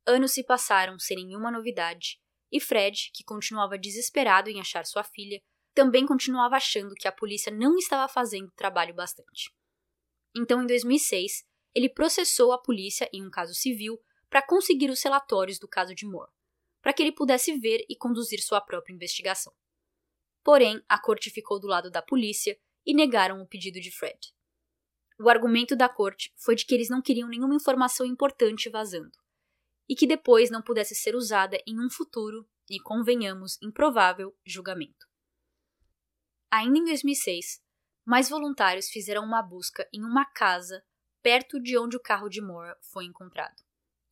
Anos 0.06 0.32
se 0.32 0.44
passaram 0.44 0.98
sem 0.98 1.16
nenhuma 1.16 1.50
novidade, 1.50 2.20
e 2.50 2.60
Fred, 2.60 3.10
que 3.14 3.24
continuava 3.24 3.78
desesperado 3.78 4.50
em 4.50 4.60
achar 4.60 4.84
sua 4.84 5.02
filha, 5.02 5.40
também 5.72 6.06
continuava 6.06 6.56
achando 6.56 6.94
que 6.94 7.08
a 7.08 7.12
polícia 7.12 7.50
não 7.50 7.76
estava 7.76 8.06
fazendo 8.12 8.52
trabalho 8.52 8.94
bastante. 8.94 9.52
Então, 10.36 10.62
em 10.62 10.66
2006, 10.66 11.44
ele 11.74 11.88
processou 11.88 12.52
a 12.52 12.58
polícia 12.58 13.08
em 13.12 13.24
um 13.24 13.30
caso 13.30 13.54
civil 13.54 13.98
para 14.28 14.42
conseguir 14.42 14.90
os 14.90 15.02
relatórios 15.02 15.58
do 15.58 15.68
caso 15.68 15.94
de 15.94 16.06
Moore, 16.06 16.30
para 16.84 16.92
que 16.92 17.02
ele 17.02 17.12
pudesse 17.12 17.58
ver 17.58 17.82
e 17.88 17.96
conduzir 17.96 18.42
sua 18.42 18.60
própria 18.60 18.92
investigação. 18.92 19.54
Porém, 20.44 20.84
a 20.86 20.98
corte 20.98 21.30
ficou 21.30 21.58
do 21.58 21.66
lado 21.66 21.90
da 21.90 22.02
polícia 22.02 22.60
e 22.84 22.92
negaram 22.92 23.40
o 23.40 23.46
pedido 23.46 23.80
de 23.80 23.90
Fred. 23.90 24.34
O 25.18 25.30
argumento 25.30 25.74
da 25.74 25.88
corte 25.88 26.30
foi 26.36 26.54
de 26.54 26.66
que 26.66 26.74
eles 26.74 26.90
não 26.90 27.00
queriam 27.00 27.26
nenhuma 27.26 27.54
informação 27.54 28.04
importante 28.04 28.68
vazando, 28.68 29.16
e 29.88 29.96
que 29.96 30.06
depois 30.06 30.50
não 30.50 30.60
pudesse 30.60 30.94
ser 30.94 31.16
usada 31.16 31.58
em 31.66 31.80
um 31.80 31.88
futuro 31.88 32.46
e, 32.68 32.78
convenhamos, 32.78 33.56
improvável 33.62 34.36
julgamento. 34.44 35.06
Ainda 36.50 36.80
em 36.80 36.84
2006, 36.84 37.62
mais 38.04 38.28
voluntários 38.28 38.90
fizeram 38.90 39.24
uma 39.24 39.40
busca 39.40 39.88
em 39.90 40.04
uma 40.04 40.26
casa 40.26 40.84
perto 41.22 41.58
de 41.58 41.78
onde 41.78 41.96
o 41.96 42.00
carro 42.00 42.28
de 42.28 42.42
Moore 42.42 42.76
foi 42.92 43.06
encontrado. 43.06 43.62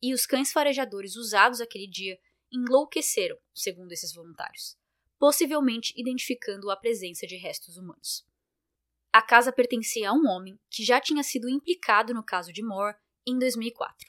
E 0.01 0.11
os 0.11 0.25
cães 0.25 0.51
farejadores 0.51 1.15
usados 1.15 1.61
aquele 1.61 1.87
dia 1.87 2.17
enlouqueceram, 2.53 3.37
segundo 3.53 3.91
esses 3.91 4.13
voluntários 4.13 4.77
possivelmente 5.23 5.93
identificando 5.95 6.69
a 6.69 6.75
presença 6.75 7.25
de 7.25 7.37
restos 7.37 7.77
humanos. 7.77 8.25
A 9.09 9.21
casa 9.21 9.53
pertencia 9.53 10.09
a 10.09 10.13
um 10.13 10.27
homem 10.27 10.59
que 10.69 10.83
já 10.83 10.99
tinha 10.99 11.23
sido 11.23 11.47
implicado 11.47 12.13
no 12.13 12.21
caso 12.21 12.51
de 12.51 12.61
Moore 12.61 12.97
em 13.25 13.39
2004. 13.39 14.05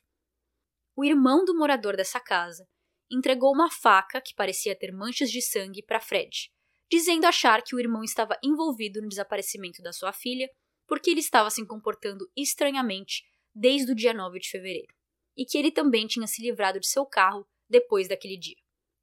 O 0.97 1.05
irmão 1.05 1.45
do 1.45 1.57
morador 1.57 1.97
dessa 1.97 2.19
casa 2.19 2.67
entregou 3.09 3.55
uma 3.55 3.71
faca 3.71 4.21
que 4.21 4.35
parecia 4.35 4.77
ter 4.77 4.91
manchas 4.91 5.31
de 5.31 5.41
sangue 5.41 5.85
para 5.85 6.01
Fred, 6.01 6.51
dizendo 6.91 7.27
achar 7.27 7.63
que 7.63 7.77
o 7.77 7.79
irmão 7.79 8.03
estava 8.03 8.37
envolvido 8.43 9.01
no 9.01 9.09
desaparecimento 9.09 9.81
da 9.83 9.93
sua 9.93 10.13
filha 10.13 10.51
porque 10.85 11.11
ele 11.11 11.21
estava 11.21 11.49
se 11.49 11.65
comportando 11.65 12.29
estranhamente 12.37 13.23
desde 13.55 13.93
o 13.93 13.95
dia 13.95 14.13
9 14.13 14.41
de 14.41 14.51
fevereiro, 14.51 14.93
e 15.37 15.47
que 15.47 15.57
ele 15.57 15.71
também 15.71 16.09
tinha 16.09 16.27
se 16.27 16.43
livrado 16.43 16.81
de 16.81 16.89
seu 16.89 17.07
carro 17.07 17.47
depois 17.75 18.07
daquele 18.07 18.37
dia. 18.37 18.57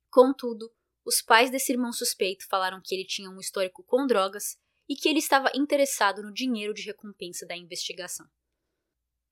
Contudo, 0.10 0.74
os 1.06 1.22
pais 1.22 1.52
desse 1.52 1.74
irmão 1.74 1.92
suspeito 1.92 2.48
falaram 2.48 2.82
que 2.82 2.96
ele 2.96 3.06
tinha 3.06 3.30
um 3.30 3.40
histórico 3.40 3.84
com 3.84 4.08
drogas 4.08 4.58
e 4.88 4.96
que 4.96 5.10
ele 5.10 5.20
estava 5.20 5.52
interessado 5.54 6.24
no 6.24 6.34
dinheiro 6.34 6.74
de 6.74 6.84
recompensa 6.84 7.46
da 7.46 7.56
investigação. 7.56 8.26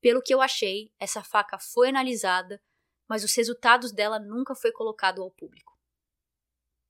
Pelo 0.02 0.21
que 0.21 0.34
eu 0.34 0.41
achei, 0.41 0.91
essa 0.99 1.23
faca 1.23 1.58
foi 1.58 1.88
analisada, 1.88 2.62
mas 3.08 3.23
os 3.23 3.34
resultados 3.34 3.93
dela 3.93 4.19
nunca 4.19 4.54
foi 4.54 4.73
colocado 4.73 5.21
ao 5.21 5.32
público. 5.32 5.80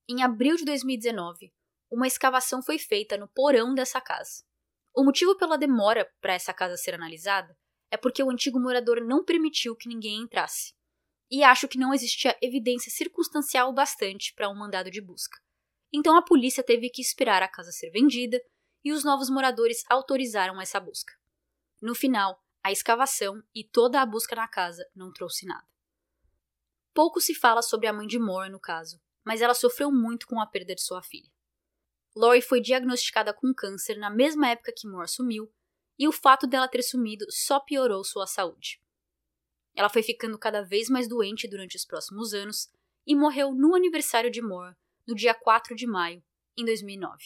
Em 0.08 0.24
abril 0.24 0.56
de 0.56 0.66
2019, 0.66 1.54
uma 1.92 2.08
escavação 2.08 2.64
foi 2.64 2.80
feita 2.80 3.16
no 3.16 3.28
porão 3.28 3.76
dessa 3.76 4.02
casa. 4.02 4.44
O 4.96 5.04
motivo 5.04 5.38
pela 5.38 5.58
demora 5.58 6.12
para 6.20 6.34
essa 6.34 6.54
casa 6.54 6.78
ser 6.78 6.96
analisada 6.96 7.56
é 7.92 7.98
porque 7.98 8.24
o 8.24 8.30
antigo 8.32 8.60
morador 8.60 9.02
não 9.02 9.24
permitiu 9.24 9.76
que 9.76 9.88
ninguém 9.88 10.22
entrasse 10.22 10.74
e 11.30 11.44
acho 11.44 11.68
que 11.68 11.78
não 11.78 11.94
existia 11.94 12.38
evidência 12.42 12.92
circunstancial 12.92 13.72
bastante 13.74 14.34
para 14.34 14.50
um 14.50 14.56
mandado 14.56 14.90
de 14.90 15.02
busca. 15.02 15.38
Então 15.94 16.16
a 16.16 16.22
polícia 16.22 16.64
teve 16.64 16.90
que 16.90 17.02
esperar 17.02 17.42
a 17.42 17.48
casa 17.48 17.72
ser 17.72 17.90
vendida 17.92 18.42
e 18.84 18.92
os 18.92 19.04
novos 19.04 19.30
moradores 19.30 19.84
autorizaram 19.90 20.60
essa 20.62 20.80
busca. 20.80 21.14
No 21.82 21.94
final, 21.94 22.42
a 22.64 22.72
escavação 22.72 23.42
e 23.54 23.64
toda 23.64 24.02
a 24.02 24.06
busca 24.06 24.36
na 24.36 24.48
casa 24.48 24.84
não 24.96 25.12
trouxe 25.12 25.46
nada. 25.46 25.68
Pouco 26.94 27.22
se 27.22 27.34
fala 27.34 27.62
sobre 27.62 27.88
a 27.88 27.94
mãe 27.94 28.08
de 28.08 28.20
Moore 28.20 28.50
no 28.50 28.60
caso, 28.60 29.02
mas 29.24 29.42
ela 29.42 29.54
sofreu 29.54 29.92
muito 29.92 30.28
com 30.28 30.42
a 30.42 30.48
perda 30.48 30.76
de 30.76 30.82
sua 30.82 31.02
filha. 31.02 31.32
Lori 32.16 32.42
foi 32.42 32.60
diagnosticada 32.60 33.34
com 33.34 33.54
câncer 33.54 33.98
na 33.98 34.10
mesma 34.10 34.50
época 34.50 34.74
que 34.76 34.88
Moore 34.88 35.08
sumiu, 35.08 35.52
e 35.98 36.08
o 36.08 36.12
fato 36.12 36.48
dela 36.48 36.68
ter 36.68 36.82
sumido 36.82 37.26
só 37.30 37.60
piorou 37.60 38.04
sua 38.04 38.26
saúde. 38.26 38.82
Ela 39.80 39.88
foi 39.88 40.04
ficando 40.04 40.38
cada 40.38 40.62
vez 40.62 40.90
mais 40.90 41.08
doente 41.08 41.48
durante 41.48 41.78
os 41.78 41.86
próximos 41.86 42.34
anos 42.34 42.70
e 43.08 43.16
morreu 43.16 43.56
no 43.56 43.74
aniversário 43.74 44.30
de 44.30 44.42
Moore, 44.42 44.76
no 45.08 45.16
dia 45.16 45.34
4 45.34 45.74
de 45.74 45.88
maio, 45.88 46.22
em 46.58 46.66
2009. 46.66 47.24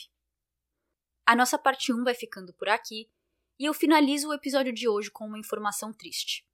A 1.26 1.36
nossa 1.36 1.58
parte 1.58 1.92
1 1.92 2.04
vai 2.04 2.13
ficando 2.13 2.54
por 2.54 2.70
aqui 2.70 3.10
e 3.58 3.66
eu 3.66 3.74
finalizo 3.74 4.28
o 4.28 4.34
episódio 4.36 4.72
de 4.72 4.88
hoje 4.88 5.10
com 5.10 5.26
uma 5.26 5.39
informação 5.39 5.92
triste. 5.92 6.46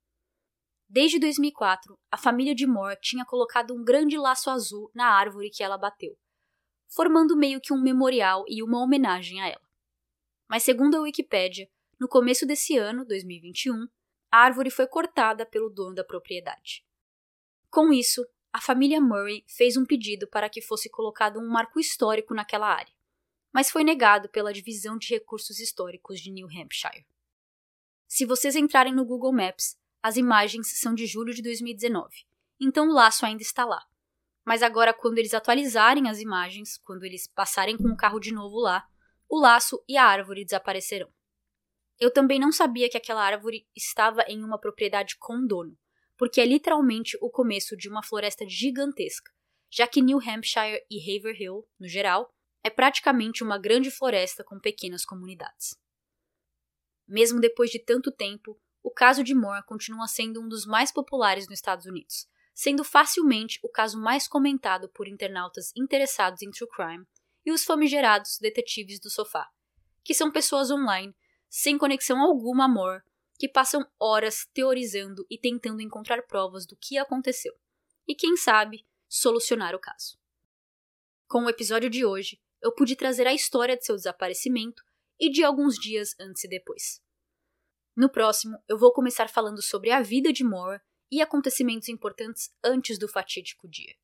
Desde 0.88 1.19
2004, 1.19 1.99
a 2.09 2.15
família 2.17 2.55
de 2.55 2.65
Moore 2.65 2.97
tinha 3.01 3.25
colocado 3.25 3.75
um 3.75 3.83
grande 3.83 4.17
laço 4.17 4.49
azul 4.49 4.89
na 4.95 5.07
árvore 5.07 5.49
que 5.49 5.65
ela 5.65 5.77
bateu, 5.77 6.17
formando 6.88 7.35
meio 7.35 7.59
que 7.59 7.73
um 7.73 7.81
memorial 7.81 8.45
e 8.47 8.63
uma 8.63 8.81
homenagem 8.81 9.41
a 9.41 9.49
ela. 9.49 9.69
Mas 10.47 10.63
segundo 10.63 10.95
a 10.95 11.01
Wikipédia, 11.01 11.69
no 11.99 12.07
começo 12.07 12.45
desse 12.45 12.77
ano, 12.77 13.03
2021, 13.03 13.85
a 14.31 14.39
árvore 14.39 14.69
foi 14.69 14.87
cortada 14.87 15.45
pelo 15.45 15.69
dono 15.69 15.95
da 15.95 16.03
propriedade. 16.03 16.85
Com 17.69 17.93
isso, 17.93 18.25
a 18.51 18.59
família 18.59 18.99
Murray 18.99 19.43
fez 19.47 19.77
um 19.77 19.85
pedido 19.85 20.27
para 20.27 20.49
que 20.49 20.61
fosse 20.61 20.89
colocado 20.89 21.39
um 21.39 21.47
marco 21.47 21.79
histórico 21.79 22.33
naquela 22.33 22.67
área, 22.67 22.93
mas 23.53 23.69
foi 23.69 23.83
negado 23.83 24.29
pela 24.29 24.53
Divisão 24.53 24.97
de 24.97 25.09
Recursos 25.13 25.59
Históricos 25.59 26.19
de 26.19 26.31
New 26.31 26.47
Hampshire. 26.47 27.05
Se 28.07 28.25
vocês 28.25 28.55
entrarem 28.55 28.93
no 28.93 29.05
Google 29.05 29.31
Maps, 29.31 29.77
as 30.01 30.17
imagens 30.17 30.79
são 30.79 30.95
de 30.95 31.05
julho 31.05 31.33
de 31.33 31.43
2019, 31.43 32.25
então 32.59 32.89
o 32.89 32.93
laço 32.93 33.25
ainda 33.25 33.43
está 33.43 33.65
lá. 33.65 33.85
Mas 34.43 34.63
agora, 34.63 34.93
quando 34.93 35.19
eles 35.19 35.33
atualizarem 35.33 36.09
as 36.09 36.19
imagens, 36.19 36.77
quando 36.77 37.03
eles 37.03 37.27
passarem 37.27 37.77
com 37.77 37.89
o 37.89 37.97
carro 37.97 38.19
de 38.19 38.33
novo 38.33 38.57
lá, 38.59 38.87
o 39.29 39.39
laço 39.39 39.83
e 39.87 39.95
a 39.95 40.05
árvore 40.05 40.43
desaparecerão. 40.43 41.11
Eu 41.99 42.12
também 42.12 42.39
não 42.39 42.51
sabia 42.51 42.89
que 42.89 42.97
aquela 42.97 43.23
árvore 43.23 43.67
estava 43.75 44.23
em 44.27 44.43
uma 44.43 44.57
propriedade 44.57 45.17
com 45.17 45.45
dono, 45.45 45.77
porque 46.17 46.39
é 46.39 46.45
literalmente 46.45 47.17
o 47.21 47.29
começo 47.29 47.75
de 47.75 47.89
uma 47.89 48.01
floresta 48.01 48.45
gigantesca, 48.47 49.31
já 49.69 49.85
que 49.85 50.01
New 50.01 50.17
Hampshire 50.17 50.85
e 50.89 51.17
Haverhill, 51.17 51.67
no 51.79 51.88
geral, 51.88 52.33
é 52.63 52.69
praticamente 52.69 53.43
uma 53.43 53.57
grande 53.57 53.91
floresta 53.91 54.43
com 54.43 54.59
pequenas 54.59 55.03
comunidades. 55.03 55.77
Mesmo 57.07 57.39
depois 57.39 57.69
de 57.69 57.79
tanto 57.79 58.12
tempo, 58.12 58.59
o 58.81 58.91
caso 58.91 59.23
de 59.23 59.35
Moore 59.35 59.65
continua 59.65 60.07
sendo 60.07 60.41
um 60.41 60.47
dos 60.47 60.65
mais 60.65 60.91
populares 60.91 61.47
nos 61.47 61.57
Estados 61.57 61.85
Unidos, 61.85 62.27
sendo 62.53 62.83
facilmente 62.83 63.59
o 63.63 63.69
caso 63.69 63.99
mais 63.99 64.27
comentado 64.27 64.89
por 64.89 65.07
internautas 65.07 65.71
interessados 65.75 66.41
em 66.41 66.51
true 66.51 66.69
crime 66.69 67.05
e 67.45 67.51
os 67.51 67.63
famigerados 67.63 68.38
detetives 68.39 68.99
do 68.99 69.09
sofá, 69.09 69.49
que 70.03 70.13
são 70.13 70.31
pessoas 70.31 70.69
online 70.69 71.15
sem 71.49 71.77
conexão 71.77 72.21
alguma 72.21 72.65
amor, 72.65 73.03
que 73.38 73.47
passam 73.47 73.85
horas 73.99 74.45
teorizando 74.53 75.25
e 75.29 75.38
tentando 75.38 75.81
encontrar 75.81 76.21
provas 76.23 76.65
do 76.65 76.75
que 76.75 76.97
aconteceu. 76.97 77.53
E 78.07 78.13
quem 78.13 78.35
sabe, 78.35 78.85
solucionar 79.07 79.73
o 79.73 79.79
caso. 79.79 80.19
Com 81.27 81.45
o 81.45 81.49
episódio 81.49 81.89
de 81.89 82.05
hoje, 82.05 82.39
eu 82.62 82.73
pude 82.73 82.95
trazer 82.95 83.25
a 83.25 83.33
história 83.33 83.77
de 83.77 83.85
seu 83.85 83.95
desaparecimento 83.95 84.83
e 85.19 85.29
de 85.29 85.43
alguns 85.43 85.75
dias 85.75 86.15
antes 86.19 86.43
e 86.43 86.47
depois. 86.47 87.01
No 87.95 88.09
próximo, 88.09 88.57
eu 88.67 88.77
vou 88.77 88.91
começar 88.91 89.29
falando 89.29 89.62
sobre 89.62 89.91
a 89.91 90.01
vida 90.01 90.31
de 90.31 90.43
Moore 90.43 90.81
e 91.12 91.21
acontecimentos 91.21 91.89
importantes 91.89 92.53
antes 92.63 92.97
do 92.97 93.07
fatídico 93.07 93.67
dia. 93.67 93.95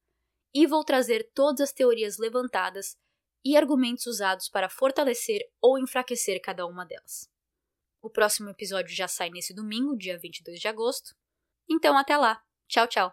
E 0.53 0.65
vou 0.65 0.83
trazer 0.83 1.31
todas 1.33 1.61
as 1.61 1.73
teorias 1.73 2.17
levantadas 2.17 2.97
e 3.43 3.55
argumentos 3.55 4.05
usados 4.07 4.49
para 4.49 4.69
fortalecer 4.69 5.41
ou 5.61 5.77
enfraquecer 5.77 6.41
cada 6.41 6.65
uma 6.65 6.85
delas. 6.85 7.29
O 8.05 8.09
próximo 8.11 8.51
episódio 8.51 8.95
já 8.95 9.07
sai 9.07 9.31
nesse 9.31 9.51
domingo, 9.51 9.97
dia 9.97 10.15
22 10.15 10.59
de 10.59 10.67
agosto. 10.67 11.15
Então, 11.67 11.97
até 11.97 12.15
lá. 12.15 12.39
Tchau, 12.67 12.87
tchau. 12.87 13.11